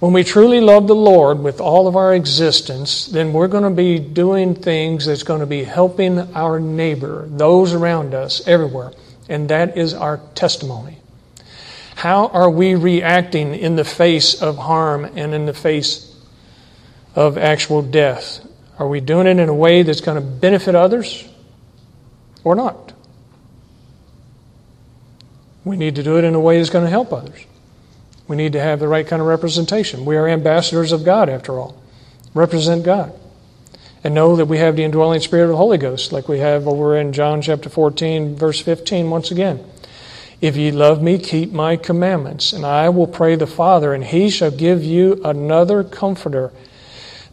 When 0.00 0.14
we 0.14 0.24
truly 0.24 0.60
love 0.60 0.86
the 0.86 0.94
Lord 0.94 1.40
with 1.40 1.60
all 1.60 1.86
of 1.86 1.94
our 1.94 2.14
existence, 2.14 3.06
then 3.06 3.34
we're 3.34 3.48
going 3.48 3.64
to 3.64 3.70
be 3.70 3.98
doing 3.98 4.54
things 4.54 5.04
that's 5.04 5.24
going 5.24 5.40
to 5.40 5.46
be 5.46 5.62
helping 5.62 6.18
our 6.34 6.58
neighbor, 6.58 7.26
those 7.28 7.74
around 7.74 8.14
us, 8.14 8.46
everywhere. 8.48 8.92
And 9.28 9.50
that 9.50 9.76
is 9.76 9.92
our 9.92 10.20
testimony. 10.34 10.96
How 11.96 12.28
are 12.28 12.48
we 12.48 12.74
reacting 12.76 13.54
in 13.54 13.76
the 13.76 13.84
face 13.84 14.40
of 14.40 14.56
harm 14.56 15.04
and 15.04 15.34
in 15.34 15.44
the 15.44 15.52
face 15.52 16.16
of 17.14 17.36
actual 17.36 17.82
death? 17.82 18.46
Are 18.78 18.88
we 18.88 19.00
doing 19.00 19.26
it 19.26 19.38
in 19.38 19.50
a 19.50 19.54
way 19.54 19.82
that's 19.82 20.00
going 20.00 20.14
to 20.14 20.26
benefit 20.26 20.74
others 20.74 21.28
or 22.42 22.54
not? 22.54 22.89
We 25.64 25.76
need 25.76 25.96
to 25.96 26.02
do 26.02 26.16
it 26.16 26.24
in 26.24 26.34
a 26.34 26.40
way 26.40 26.58
that's 26.58 26.70
going 26.70 26.84
to 26.84 26.90
help 26.90 27.12
others. 27.12 27.44
We 28.26 28.36
need 28.36 28.52
to 28.52 28.60
have 28.60 28.80
the 28.80 28.88
right 28.88 29.06
kind 29.06 29.20
of 29.20 29.28
representation. 29.28 30.04
We 30.04 30.16
are 30.16 30.28
ambassadors 30.28 30.92
of 30.92 31.04
God, 31.04 31.28
after 31.28 31.58
all. 31.58 31.80
Represent 32.32 32.84
God. 32.84 33.12
And 34.02 34.14
know 34.14 34.36
that 34.36 34.46
we 34.46 34.58
have 34.58 34.76
the 34.76 34.84
indwelling 34.84 35.20
spirit 35.20 35.44
of 35.44 35.50
the 35.50 35.56
Holy 35.56 35.76
Ghost, 35.76 36.12
like 36.12 36.28
we 36.28 36.38
have 36.38 36.66
over 36.66 36.96
in 36.96 37.12
John 37.12 37.42
chapter 37.42 37.68
14, 37.68 38.36
verse 38.36 38.60
15, 38.60 39.10
once 39.10 39.30
again. 39.30 39.62
If 40.40 40.56
ye 40.56 40.70
love 40.70 41.02
me, 41.02 41.18
keep 41.18 41.52
my 41.52 41.76
commandments, 41.76 42.54
and 42.54 42.64
I 42.64 42.88
will 42.88 43.06
pray 43.06 43.36
the 43.36 43.46
Father, 43.46 43.92
and 43.92 44.04
he 44.04 44.30
shall 44.30 44.50
give 44.50 44.82
you 44.82 45.20
another 45.22 45.84
comforter, 45.84 46.50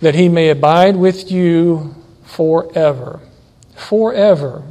that 0.01 0.15
he 0.15 0.27
may 0.27 0.49
abide 0.49 0.97
with 0.97 1.31
you 1.31 1.95
forever. 2.23 3.21
Forever. 3.75 4.63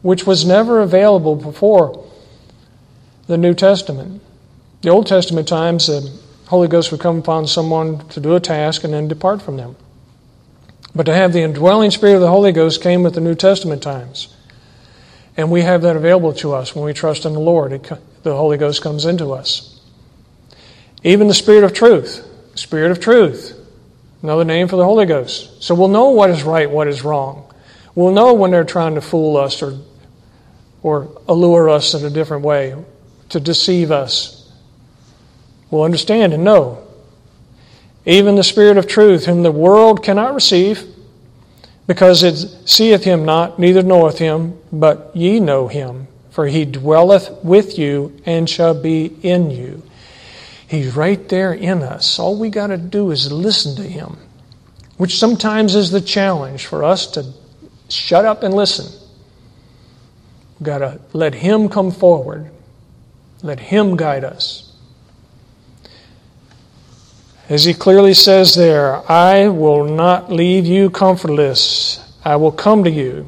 Which 0.00 0.26
was 0.26 0.46
never 0.46 0.80
available 0.80 1.36
before 1.36 2.09
the 3.30 3.38
New 3.38 3.54
Testament. 3.54 4.20
The 4.82 4.88
Old 4.88 5.06
Testament 5.06 5.46
times, 5.46 5.86
the 5.86 6.10
Holy 6.48 6.66
Ghost 6.66 6.90
would 6.90 7.00
come 7.00 7.18
upon 7.18 7.46
someone 7.46 8.08
to 8.08 8.18
do 8.18 8.34
a 8.34 8.40
task 8.40 8.82
and 8.82 8.92
then 8.92 9.06
depart 9.06 9.40
from 9.40 9.56
them. 9.56 9.76
But 10.96 11.04
to 11.04 11.14
have 11.14 11.32
the 11.32 11.42
indwelling 11.42 11.92
spirit 11.92 12.16
of 12.16 12.22
the 12.22 12.28
Holy 12.28 12.50
Ghost 12.50 12.82
came 12.82 13.04
with 13.04 13.14
the 13.14 13.20
New 13.20 13.36
Testament 13.36 13.84
times. 13.84 14.34
And 15.36 15.48
we 15.48 15.62
have 15.62 15.82
that 15.82 15.94
available 15.94 16.32
to 16.34 16.54
us 16.54 16.74
when 16.74 16.84
we 16.84 16.92
trust 16.92 17.24
in 17.24 17.32
the 17.34 17.38
Lord. 17.38 17.72
It, 17.72 17.84
the 18.24 18.34
Holy 18.34 18.58
Ghost 18.58 18.82
comes 18.82 19.04
into 19.04 19.30
us. 19.30 19.80
Even 21.04 21.28
the 21.28 21.34
Spirit 21.34 21.62
of 21.62 21.72
truth. 21.72 22.26
Spirit 22.56 22.90
of 22.90 22.98
truth. 22.98 23.56
Another 24.24 24.44
name 24.44 24.66
for 24.66 24.74
the 24.74 24.84
Holy 24.84 25.06
Ghost. 25.06 25.62
So 25.62 25.76
we'll 25.76 25.86
know 25.86 26.10
what 26.10 26.30
is 26.30 26.42
right, 26.42 26.68
what 26.68 26.88
is 26.88 27.04
wrong. 27.04 27.54
We'll 27.94 28.12
know 28.12 28.34
when 28.34 28.50
they're 28.50 28.64
trying 28.64 28.96
to 28.96 29.00
fool 29.00 29.36
us 29.36 29.62
or, 29.62 29.78
or 30.82 31.22
allure 31.28 31.68
us 31.68 31.94
in 31.94 32.04
a 32.04 32.10
different 32.10 32.42
way, 32.42 32.74
to 33.30 33.40
deceive 33.40 33.90
us. 33.90 34.52
We'll 35.70 35.82
understand 35.82 36.32
and 36.32 36.44
know. 36.44 36.86
Even 38.06 38.34
the 38.34 38.44
Spirit 38.44 38.76
of 38.76 38.86
truth, 38.86 39.26
whom 39.26 39.42
the 39.42 39.52
world 39.52 40.02
cannot 40.02 40.34
receive, 40.34 40.84
because 41.86 42.22
it 42.22 42.36
seeth 42.68 43.04
him 43.04 43.24
not, 43.24 43.58
neither 43.58 43.82
knoweth 43.82 44.18
him, 44.18 44.58
but 44.72 45.10
ye 45.14 45.40
know 45.40 45.68
him, 45.68 46.06
for 46.30 46.46
he 46.46 46.64
dwelleth 46.64 47.30
with 47.42 47.78
you 47.78 48.20
and 48.24 48.48
shall 48.48 48.80
be 48.80 49.06
in 49.22 49.50
you. 49.50 49.82
He's 50.68 50.94
right 50.94 51.28
there 51.28 51.52
in 51.52 51.82
us. 51.82 52.18
All 52.18 52.38
we 52.38 52.48
got 52.48 52.68
to 52.68 52.78
do 52.78 53.10
is 53.10 53.32
listen 53.32 53.74
to 53.76 53.82
him, 53.82 54.16
which 54.98 55.18
sometimes 55.18 55.74
is 55.74 55.90
the 55.90 56.00
challenge 56.00 56.66
for 56.66 56.84
us 56.84 57.08
to 57.12 57.26
shut 57.88 58.24
up 58.24 58.44
and 58.44 58.54
listen. 58.54 58.86
We've 60.58 60.66
got 60.66 60.78
to 60.78 61.00
let 61.12 61.34
him 61.34 61.68
come 61.68 61.90
forward, 61.90 62.50
let 63.42 63.60
him 63.60 63.96
guide 63.96 64.24
us. 64.24 64.72
As 67.48 67.64
he 67.64 67.74
clearly 67.74 68.14
says 68.14 68.54
there, 68.54 69.02
I 69.10 69.48
will 69.48 69.84
not 69.84 70.30
leave 70.30 70.66
you 70.66 70.88
comfortless. 70.88 71.98
I 72.24 72.36
will 72.36 72.52
come 72.52 72.84
to 72.84 72.90
you. 72.90 73.26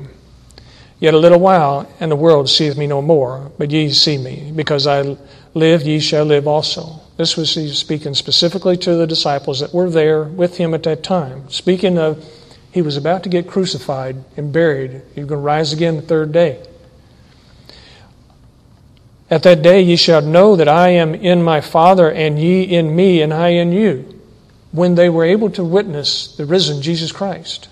Yet 1.01 1.15
a 1.15 1.19
little 1.19 1.41
while, 1.41 1.93
and 1.99 2.13
the 2.13 2.17
world 2.17 2.49
seeth 2.49 2.77
me 2.77 2.87
no 2.87 3.03
more, 3.03 3.51
but 3.59 3.73
ye 3.73 3.91
see 3.91 4.19
me. 4.19 4.53
Because 4.55 4.87
I 4.87 5.17
live, 5.55 5.83
ye 5.83 5.99
shall 5.99 6.25
live 6.25 6.47
also. 6.47 7.01
This 7.17 7.37
was 7.37 7.53
he 7.55 7.69
speaking 7.71 8.15
specifically 8.15 8.77
to 8.77 8.95
the 8.95 9.09
disciples 9.09 9.59
that 9.59 9.75
were 9.75 9.91
there 9.91 10.23
with 10.23 10.57
him 10.59 10.73
at 10.73 10.85
that 10.85 11.03
time. 11.03 11.51
Speaking 11.51 11.99
of, 11.99 12.25
he 12.71 12.81
was 12.81 12.97
about 12.97 13.25
to 13.25 13.29
get 13.29 13.49
crucified 13.49 14.17
and 14.37 14.53
buried. 14.53 15.03
He 15.15 15.21
was 15.21 15.29
going 15.29 15.41
to 15.41 15.45
rise 15.45 15.73
again 15.73 15.97
the 15.97 16.03
third 16.03 16.31
day. 16.31 16.65
At 19.33 19.45
that 19.45 19.63
day 19.63 19.81
ye 19.81 19.97
shall 19.97 20.21
know 20.21 20.57
that 20.57 20.69
I 20.69 20.91
am 20.91 21.15
in 21.15 21.43
my 21.43 21.63
Father, 21.63 22.11
and 22.11 22.39
ye 22.39 22.65
in 22.65 22.95
me, 22.95 23.23
and 23.23 23.33
I 23.33 23.49
in 23.49 23.73
you. 23.73 24.21
When 24.73 24.95
they 24.95 25.09
were 25.09 25.25
able 25.25 25.49
to 25.53 25.65
witness 25.65 26.37
the 26.37 26.45
risen 26.45 26.83
Jesus 26.83 27.13
Christ. 27.13 27.71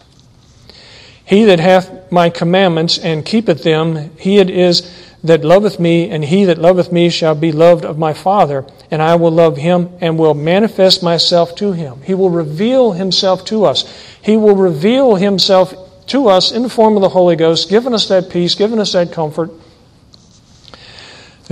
He 1.22 1.44
that 1.44 1.60
hath 1.60 2.10
my 2.10 2.30
commandments 2.30 2.96
and 2.96 3.26
keepeth 3.26 3.62
them, 3.62 4.10
he 4.16 4.38
it 4.38 4.48
is 4.48 4.90
that 5.22 5.44
loveth 5.44 5.78
me, 5.78 6.08
and 6.08 6.24
he 6.24 6.46
that 6.46 6.56
loveth 6.56 6.92
me 6.92 7.10
shall 7.10 7.34
be 7.34 7.52
loved 7.52 7.84
of 7.84 7.98
my 7.98 8.14
Father, 8.14 8.64
and 8.90 9.02
I 9.02 9.16
will 9.16 9.30
love 9.30 9.58
him 9.58 9.90
and 10.00 10.18
will 10.18 10.32
manifest 10.32 11.02
myself 11.02 11.54
to 11.56 11.72
him. 11.72 12.00
He 12.04 12.14
will 12.14 12.30
reveal 12.30 12.92
himself 12.92 13.44
to 13.44 13.66
us. 13.66 13.84
He 14.22 14.38
will 14.38 14.56
reveal 14.56 15.16
himself 15.16 15.74
to 16.06 16.28
us 16.28 16.52
in 16.52 16.62
the 16.62 16.70
form 16.70 16.96
of 16.96 17.02
the 17.02 17.10
Holy 17.10 17.36
Ghost, 17.36 17.68
giving 17.68 17.92
us 17.92 18.08
that 18.08 18.30
peace, 18.30 18.54
giving 18.54 18.78
us 18.78 18.94
that 18.94 19.12
comfort. 19.12 19.50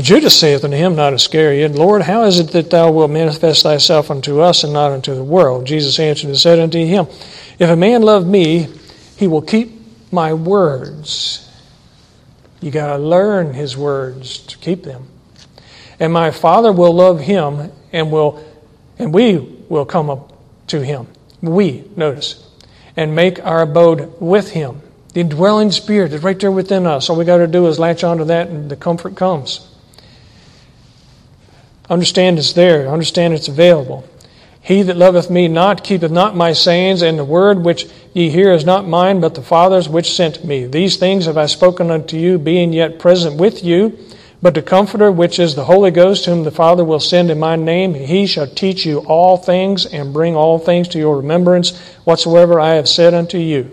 Judas 0.01 0.39
saith 0.39 0.63
unto 0.65 0.77
him, 0.77 0.95
not 0.95 1.13
Iscariot, 1.13 1.73
Lord, 1.73 2.03
how 2.03 2.25
is 2.25 2.39
it 2.39 2.53
that 2.53 2.71
thou 2.71 2.93
wilt 2.93 3.11
manifest 3.11 3.65
thyself 3.65 4.11
unto 4.11 4.41
us 4.41 4.63
and 4.63 4.73
not 4.73 4.93
unto 4.93 5.15
the 5.15 5.25
world? 5.25 5.67
Jesus 5.67 5.99
answered 5.99 6.29
and 6.29 6.39
said 6.39 6.61
unto 6.61 6.79
him, 6.79 7.07
If 7.59 7.69
a 7.69 7.75
man 7.75 8.03
love 8.03 8.25
me, 8.25 8.69
he 9.17 9.27
will 9.27 9.43
keep 9.43 9.73
my 10.13 10.35
words. 10.35 11.51
You 12.61 12.71
got 12.71 12.97
to 12.97 13.03
learn 13.03 13.55
his 13.55 13.77
words 13.77 14.39
to 14.39 14.59
keep 14.59 14.85
them. 14.85 15.09
And 15.99 16.13
my 16.13 16.31
Father 16.31 16.73
will 16.73 16.93
love 16.93 17.21
him 17.21 17.73
and 17.93 18.13
will 18.13 18.45
and 18.99 19.15
we 19.15 19.39
will 19.69 19.85
come 19.85 20.11
up 20.11 20.33
to 20.69 20.81
him. 20.81 21.07
We, 21.41 21.85
notice, 21.97 22.45
and 22.97 23.15
make 23.15 23.45
our 23.45 23.63
abode 23.63 24.21
with 24.21 24.51
him. 24.51 24.83
The 25.15 25.21
indwelling 25.21 25.71
spirit 25.71 26.13
is 26.13 26.23
right 26.23 26.39
there 26.39 26.51
within 26.51 26.87
us. 26.87 27.09
All 27.09 27.17
we 27.17 27.25
got 27.25 27.39
to 27.39 27.47
do 27.47 27.67
is 27.69 27.79
latch 27.79 28.05
onto 28.05 28.25
that 28.25 28.49
and 28.49 28.71
the 28.71 28.77
comfort 28.77 29.17
comes. 29.17 29.67
Understand 31.91 32.39
it's 32.39 32.53
there. 32.53 32.89
Understand 32.89 33.35
it's 33.35 33.49
available. 33.49 34.09
He 34.61 34.83
that 34.83 34.97
loveth 34.97 35.31
me 35.31 35.49
not 35.49 35.83
keepeth 35.83 36.11
not 36.11 36.37
my 36.37 36.53
sayings, 36.53 37.01
and 37.01 37.19
the 37.19 37.25
word 37.25 37.65
which 37.65 37.87
ye 38.13 38.29
hear 38.29 38.53
is 38.53 38.67
not 38.67 38.87
mine, 38.87 39.21
but 39.21 39.35
the 39.35 39.43
Father's 39.43 39.89
which 39.89 40.13
sent 40.13 40.45
me. 40.45 40.67
These 40.67 40.99
things 40.99 41.25
have 41.25 41.39
I 41.39 41.47
spoken 41.47 41.91
unto 41.91 42.19
you, 42.19 42.39
being 42.39 42.75
yet 42.75 42.99
present 42.99 43.41
with 43.41 43.65
you. 43.65 43.99
But 44.43 44.55
the 44.55 44.63
Comforter, 44.63 45.11
which 45.11 45.39
is 45.39 45.55
the 45.55 45.65
Holy 45.65 45.91
Ghost, 45.91 46.27
whom 46.27 46.45
the 46.45 46.51
Father 46.51 46.85
will 46.85 47.01
send 47.01 47.31
in 47.31 47.39
my 47.39 47.57
name, 47.57 47.95
he 47.95 48.27
shall 48.27 48.47
teach 48.47 48.85
you 48.85 48.99
all 48.99 49.37
things, 49.37 49.87
and 49.87 50.13
bring 50.13 50.37
all 50.37 50.59
things 50.59 50.87
to 50.89 50.99
your 50.99 51.17
remembrance, 51.17 51.77
whatsoever 52.05 52.61
I 52.61 52.75
have 52.75 52.89
said 52.89 53.15
unto 53.15 53.39
you. 53.39 53.71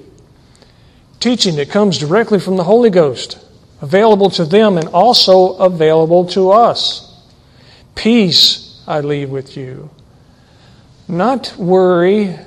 Teaching 1.19 1.55
that 1.57 1.69
comes 1.69 1.97
directly 1.97 2.39
from 2.39 2.55
the 2.55 2.63
Holy 2.63 2.89
Ghost, 2.89 3.37
available 3.81 4.29
to 4.29 4.45
them 4.45 4.77
and 4.77 4.87
also 4.87 5.55
available 5.57 6.25
to 6.27 6.51
us. 6.51 7.14
Peace 7.95 8.83
I 8.87 8.99
leave 8.99 9.29
with 9.29 9.57
you. 9.57 9.89
Not 11.07 11.55
worry, 11.57 12.37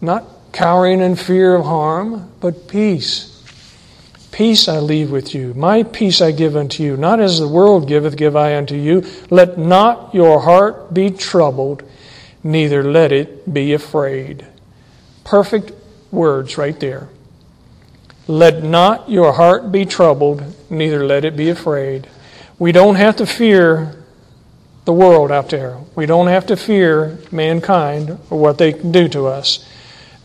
not 0.00 0.24
cowering 0.52 1.00
in 1.00 1.16
fear 1.16 1.54
of 1.54 1.64
harm, 1.64 2.30
but 2.40 2.68
peace. 2.68 3.34
Peace 4.30 4.68
I 4.68 4.78
leave 4.78 5.10
with 5.10 5.34
you. 5.34 5.54
My 5.54 5.82
peace 5.82 6.20
I 6.20 6.30
give 6.32 6.56
unto 6.56 6.82
you. 6.82 6.96
Not 6.96 7.20
as 7.20 7.40
the 7.40 7.48
world 7.48 7.88
giveth, 7.88 8.16
give 8.16 8.36
I 8.36 8.56
unto 8.56 8.76
you. 8.76 9.04
Let 9.30 9.58
not 9.58 10.14
your 10.14 10.40
heart 10.40 10.94
be 10.94 11.10
troubled, 11.10 11.82
neither 12.44 12.84
let 12.84 13.10
it 13.10 13.52
be 13.52 13.72
afraid. 13.72 14.46
Perfect 15.24 15.72
words 16.10 16.56
right 16.56 16.78
there. 16.78 17.08
Let 18.26 18.62
not 18.62 19.10
your 19.10 19.32
heart 19.32 19.72
be 19.72 19.84
troubled, 19.84 20.44
neither 20.70 21.04
let 21.04 21.24
it 21.24 21.36
be 21.36 21.48
afraid. 21.48 22.08
We 22.58 22.72
don't 22.72 22.96
have 22.96 23.16
to 23.16 23.26
fear 23.26 23.97
the 24.88 24.92
world 24.94 25.30
out 25.30 25.50
there. 25.50 25.76
We 25.96 26.06
don't 26.06 26.28
have 26.28 26.46
to 26.46 26.56
fear 26.56 27.18
mankind 27.30 28.18
or 28.30 28.38
what 28.38 28.56
they 28.56 28.72
can 28.72 28.90
do 28.90 29.06
to 29.08 29.26
us. 29.26 29.68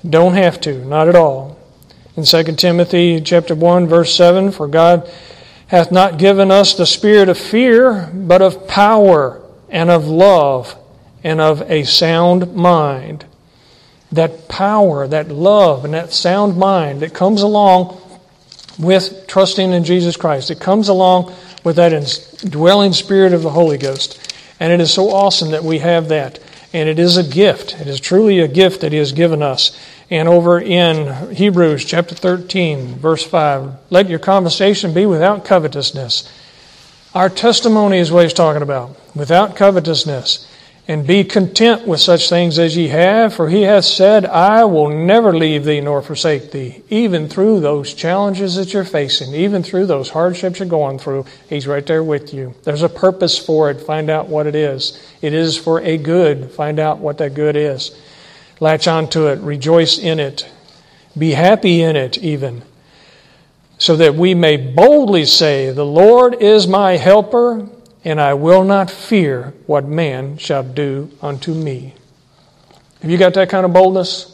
Don't 0.10 0.36
have 0.36 0.62
to, 0.62 0.86
not 0.86 1.10
at 1.10 1.18
all. 1.18 1.60
In 2.16 2.24
2 2.24 2.44
Timothy 2.56 3.20
chapter 3.20 3.56
1 3.56 3.88
verse 3.88 4.16
7, 4.16 4.54
for 4.54 4.70
God 4.70 5.12
hath 5.68 5.92
not 5.92 6.18
given 6.18 6.50
us 6.50 6.76
the 6.76 6.86
spirit 6.86 7.28
of 7.28 7.38
fear, 7.38 8.10
but 8.14 8.42
of 8.42 8.66
power 8.66 9.42
and 9.68 9.90
of 9.90 10.08
love 10.08 10.78
and 11.26 11.42
of 11.42 11.70
a 11.70 11.84
sound 11.84 12.56
mind. 12.56 13.26
That 14.14 14.48
power, 14.48 15.06
that 15.10 15.28
love, 15.28 15.84
and 15.84 15.94
that 15.94 16.14
sound 16.14 16.56
mind 16.56 17.02
that 17.02 17.14
comes 17.14 17.42
along 17.42 18.00
with 18.80 19.26
trusting 19.28 19.74
in 19.74 19.84
Jesus 19.84 20.16
Christ. 20.16 20.52
It 20.52 20.62
comes 20.62 20.88
along 20.88 21.36
with 21.66 21.76
that 21.76 21.92
indwelling 21.92 22.94
spirit 22.94 23.34
of 23.34 23.42
the 23.42 23.50
Holy 23.50 23.78
Ghost. 23.78 24.33
And 24.64 24.72
it 24.72 24.80
is 24.80 24.94
so 24.94 25.10
awesome 25.10 25.52
that 25.52 25.66
we 25.66 25.80
have 25.80 26.08
that. 26.08 26.40
And 26.72 26.88
it 26.88 26.98
is 26.98 27.18
a 27.18 27.24
gift. 27.24 27.76
It 27.82 27.88
is 27.88 28.00
truly 28.00 28.40
a 28.40 28.48
gift 28.48 28.80
that 28.80 28.94
He 28.94 28.98
has 28.98 29.12
given 29.12 29.44
us. 29.44 29.78
And 30.10 30.30
over 30.30 30.58
in 30.58 31.36
Hebrews 31.36 31.84
chapter 31.84 32.16
13, 32.16 32.96
verse 32.96 33.26
5, 33.26 33.74
let 33.90 34.08
your 34.08 34.20
conversation 34.20 34.94
be 34.94 35.06
without 35.06 35.44
covetousness. 35.44 36.32
Our 37.14 37.28
testimony 37.28 37.98
is 37.98 38.10
what 38.10 38.24
He's 38.24 38.32
talking 38.32 38.62
about. 38.62 38.98
Without 39.14 39.58
covetousness. 39.58 40.48
And 40.86 41.08
be 41.08 41.24
content 41.24 41.88
with 41.88 42.02
such 42.02 42.28
things 42.28 42.60
as 42.60 42.76
ye 42.76 42.90
have, 42.90 43.34
for 43.34 43.48
he 43.48 43.62
hath 43.62 43.86
said, 43.86 44.26
I 44.26 44.66
will 44.66 44.90
never 44.90 45.34
leave 45.36 45.64
thee 45.64 45.80
nor 45.80 46.02
forsake 46.02 46.52
thee. 46.52 46.84
Even 46.90 47.30
through 47.30 47.62
those 47.62 47.94
challenges 47.94 48.56
that 48.56 48.74
you're 48.74 48.84
facing, 48.84 49.34
even 49.34 49.64
through 49.64 49.86
those 49.86 50.10
hardships 50.10 50.60
you're 50.60 50.68
going 50.68 51.00
through, 51.00 51.26
he's 51.48 51.68
right 51.68 51.86
there 51.86 52.04
with 52.04 52.34
you. 52.34 52.54
There's 52.64 52.84
a 52.84 52.90
purpose 52.90 53.38
for 53.40 53.72
it. 53.72 53.80
Find 53.80 54.10
out 54.10 54.28
what 54.28 54.46
it 54.46 54.56
is. 54.56 55.02
It 55.22 55.34
is 55.34 55.58
for 55.58 55.80
a 55.80 55.98
good. 55.98 56.52
Find 56.52 56.80
out 56.80 56.98
what 56.98 57.18
that 57.20 57.34
good 57.34 57.56
is. 57.56 57.98
Latch 58.60 58.86
onto 58.86 59.28
it. 59.28 59.40
Rejoice 59.40 59.98
in 59.98 60.20
it. 60.20 60.50
Be 61.18 61.32
happy 61.32 61.82
in 61.82 61.96
it, 61.96 62.18
even. 62.18 62.62
So 63.78 63.96
that 63.96 64.16
we 64.16 64.34
may 64.34 64.58
boldly 64.58 65.26
say, 65.26 65.72
The 65.72 65.86
Lord 65.86 66.36
is 66.42 66.68
my 66.68 66.98
helper 66.98 67.70
and 68.06 68.20
I 68.20 68.34
will 68.34 68.64
not 68.64 68.92
fear 68.92 69.54
what 69.66 69.86
man 69.86 70.38
shall 70.38 70.64
do 70.64 71.12
unto 71.22 71.54
me. 71.54 71.94
Have 73.02 73.10
you 73.10 73.18
got 73.18 73.34
that 73.36 73.50
kind 73.50 73.66
of 73.66 73.74
boldness? 73.74 74.30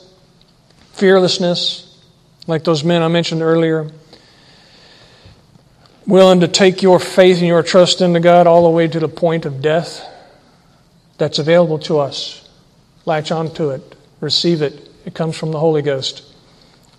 Fearlessness, 0.93 1.99
like 2.47 2.63
those 2.63 2.83
men 2.83 3.01
I 3.01 3.07
mentioned 3.07 3.41
earlier? 3.41 3.89
Willing 6.05 6.39
to 6.39 6.47
take 6.47 6.81
your 6.81 6.99
faith 6.99 7.37
and 7.37 7.47
your 7.47 7.63
trust 7.63 8.01
into 8.01 8.19
God 8.19 8.47
all 8.47 8.63
the 8.63 8.69
way 8.69 8.87
to 8.87 8.99
the 8.99 9.07
point 9.07 9.45
of 9.45 9.61
death? 9.61 10.05
That's 11.17 11.39
available 11.39 11.79
to 11.79 11.99
us. 11.99 12.49
Latch 13.05 13.31
on 13.31 13.53
to 13.55 13.71
it. 13.71 13.95
Receive 14.19 14.61
it. 14.61 14.89
It 15.05 15.13
comes 15.13 15.37
from 15.37 15.51
the 15.51 15.59
Holy 15.59 15.81
Ghost. 15.81 16.28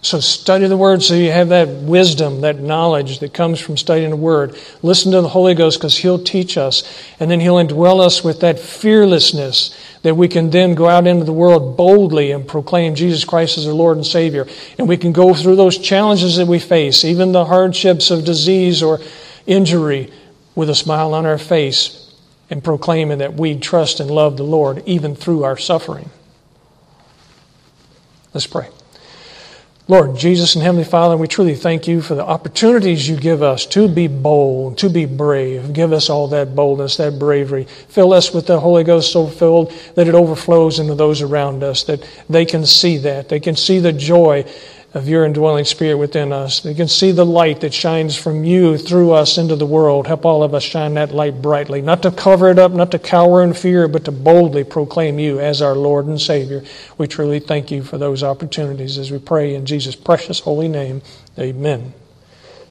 So 0.03 0.19
study 0.19 0.67
the 0.67 0.79
Word 0.79 1.03
so 1.03 1.15
you 1.15 1.31
have 1.31 1.51
that 1.51 1.69
wisdom, 1.69 2.41
that 2.41 2.59
knowledge 2.59 3.19
that 3.19 3.35
comes 3.35 3.61
from 3.61 3.77
studying 3.77 4.11
the 4.11 4.17
Word. 4.17 4.57
Listen 4.83 5.13
to 5.13 5.21
the 5.21 5.29
Holy 5.29 5.55
Ghost 5.55 5.79
because 5.79 5.99
He'll 5.99 6.23
teach 6.23 6.57
us. 6.57 6.83
And 7.21 7.31
then 7.31 7.39
He'll 7.39 7.57
indwell 7.57 8.01
us 8.01 8.25
with 8.25 8.41
that 8.41 8.59
fearlessness 8.59 9.77
that 10.03 10.17
we 10.17 10.27
can 10.27 10.49
then 10.49 10.75
go 10.75 10.89
out 10.89 11.07
into 11.07 11.25
the 11.25 11.35
world 11.35 11.77
boldly 11.77 12.33
and 12.33 12.49
proclaim 12.49 12.95
Jesus 12.95 13.27
Christ 13.27 13.59
as 13.59 13.67
our 13.67 13.75
Lord 13.75 13.99
and 13.99 14.07
Savior. 14.07 14.47
And 14.79 14.89
we 14.89 14.97
can 14.97 15.13
go 15.13 15.35
through 15.35 15.57
those 15.57 15.77
challenges 15.77 16.37
that 16.37 16.47
we 16.47 16.59
face, 16.59 17.05
even 17.05 17.33
the 17.33 17.45
hardships 17.45 18.11
of 18.11 18.25
disease 18.25 18.83
or 18.83 19.01
injury, 19.47 20.11
with 20.55 20.71
a 20.71 20.75
smile 20.75 21.13
on 21.13 21.27
our 21.27 21.39
face 21.39 22.15
and 22.49 22.65
proclaiming 22.65 23.19
that 23.19 23.35
we 23.35 23.59
trust 23.59 24.01
and 24.01 24.11
love 24.11 24.39
the 24.39 24.45
Lord 24.45 24.83
even 24.87 25.15
through 25.15 25.45
our 25.45 25.59
suffering. 25.59 26.11
Let's 28.33 28.47
pray. 28.47 28.69
Lord 29.91 30.15
Jesus 30.15 30.55
and 30.55 30.63
Heavenly 30.63 30.85
Father, 30.85 31.17
we 31.17 31.27
truly 31.27 31.57
thank 31.57 31.89
you 31.89 32.01
for 32.01 32.15
the 32.15 32.25
opportunities 32.25 33.09
you 33.09 33.17
give 33.17 33.43
us 33.43 33.67
to 33.67 33.89
be 33.89 34.07
bold, 34.07 34.79
to 34.79 34.89
be 34.89 35.05
brave. 35.05 35.73
Give 35.73 35.93
us 35.93 36.09
all 36.09 36.29
that 36.29 36.55
boldness, 36.55 36.97
that 36.99 37.19
bravery. 37.19 37.65
Fill 37.65 38.13
us 38.13 38.33
with 38.33 38.47
the 38.47 38.61
Holy 38.61 38.85
Ghost 38.85 39.11
so 39.11 39.27
filled 39.27 39.73
that 39.97 40.07
it 40.07 40.15
overflows 40.15 40.79
into 40.79 40.95
those 40.95 41.23
around 41.23 41.65
us, 41.65 41.83
that 41.83 42.09
they 42.29 42.45
can 42.45 42.65
see 42.67 42.99
that. 42.99 43.29
They 43.29 43.41
can 43.41 43.57
see 43.57 43.81
the 43.81 43.93
joy 43.93 44.45
of 44.93 45.09
your 45.09 45.25
indwelling 45.25 45.65
spirit 45.65 45.97
within 45.97 46.33
us. 46.33 46.61
They 46.61 46.75
can 46.75 46.89
see 46.89 47.13
the 47.13 47.25
light 47.25 47.61
that 47.61 47.73
shines 47.73 48.17
from 48.17 48.45
you 48.45 48.77
through 48.77 49.13
us 49.13 49.39
into 49.39 49.55
the 49.55 49.67
world. 49.67 50.07
Help 50.07 50.25
all 50.25 50.43
of 50.43 50.55
us 50.55 50.65
shine 50.65 50.95
that 50.95 51.15
light 51.15 51.41
brightly, 51.41 51.81
not 51.81 52.03
to 52.03 52.11
cover 52.11 52.51
it 52.51 52.59
up, 52.59 52.73
not 52.73 52.91
to 52.91 52.99
cower 52.99 53.43
in 53.43 53.55
fear, 53.55 53.87
but 53.87 54.05
to 54.07 54.13
boldly 54.13 54.65
proclaim 54.65 55.19
you 55.19 55.39
as 55.39 55.63
our 55.63 55.75
Lord 55.75 56.07
and 56.07 56.21
Savior. 56.21 56.65
We 56.99 57.07
truly 57.07 57.39
thank 57.39 57.71
you 57.71 57.83
for 57.83 57.99
those 57.99 58.23
opportunities 58.23 58.99
as 58.99 59.13
we 59.13 59.19
pray 59.19 59.55
in 59.55 59.65
Jesus' 59.65 59.95
precious 59.95 60.41
holy 60.41 60.69
name. 60.69 61.03
Amen. 61.39 61.95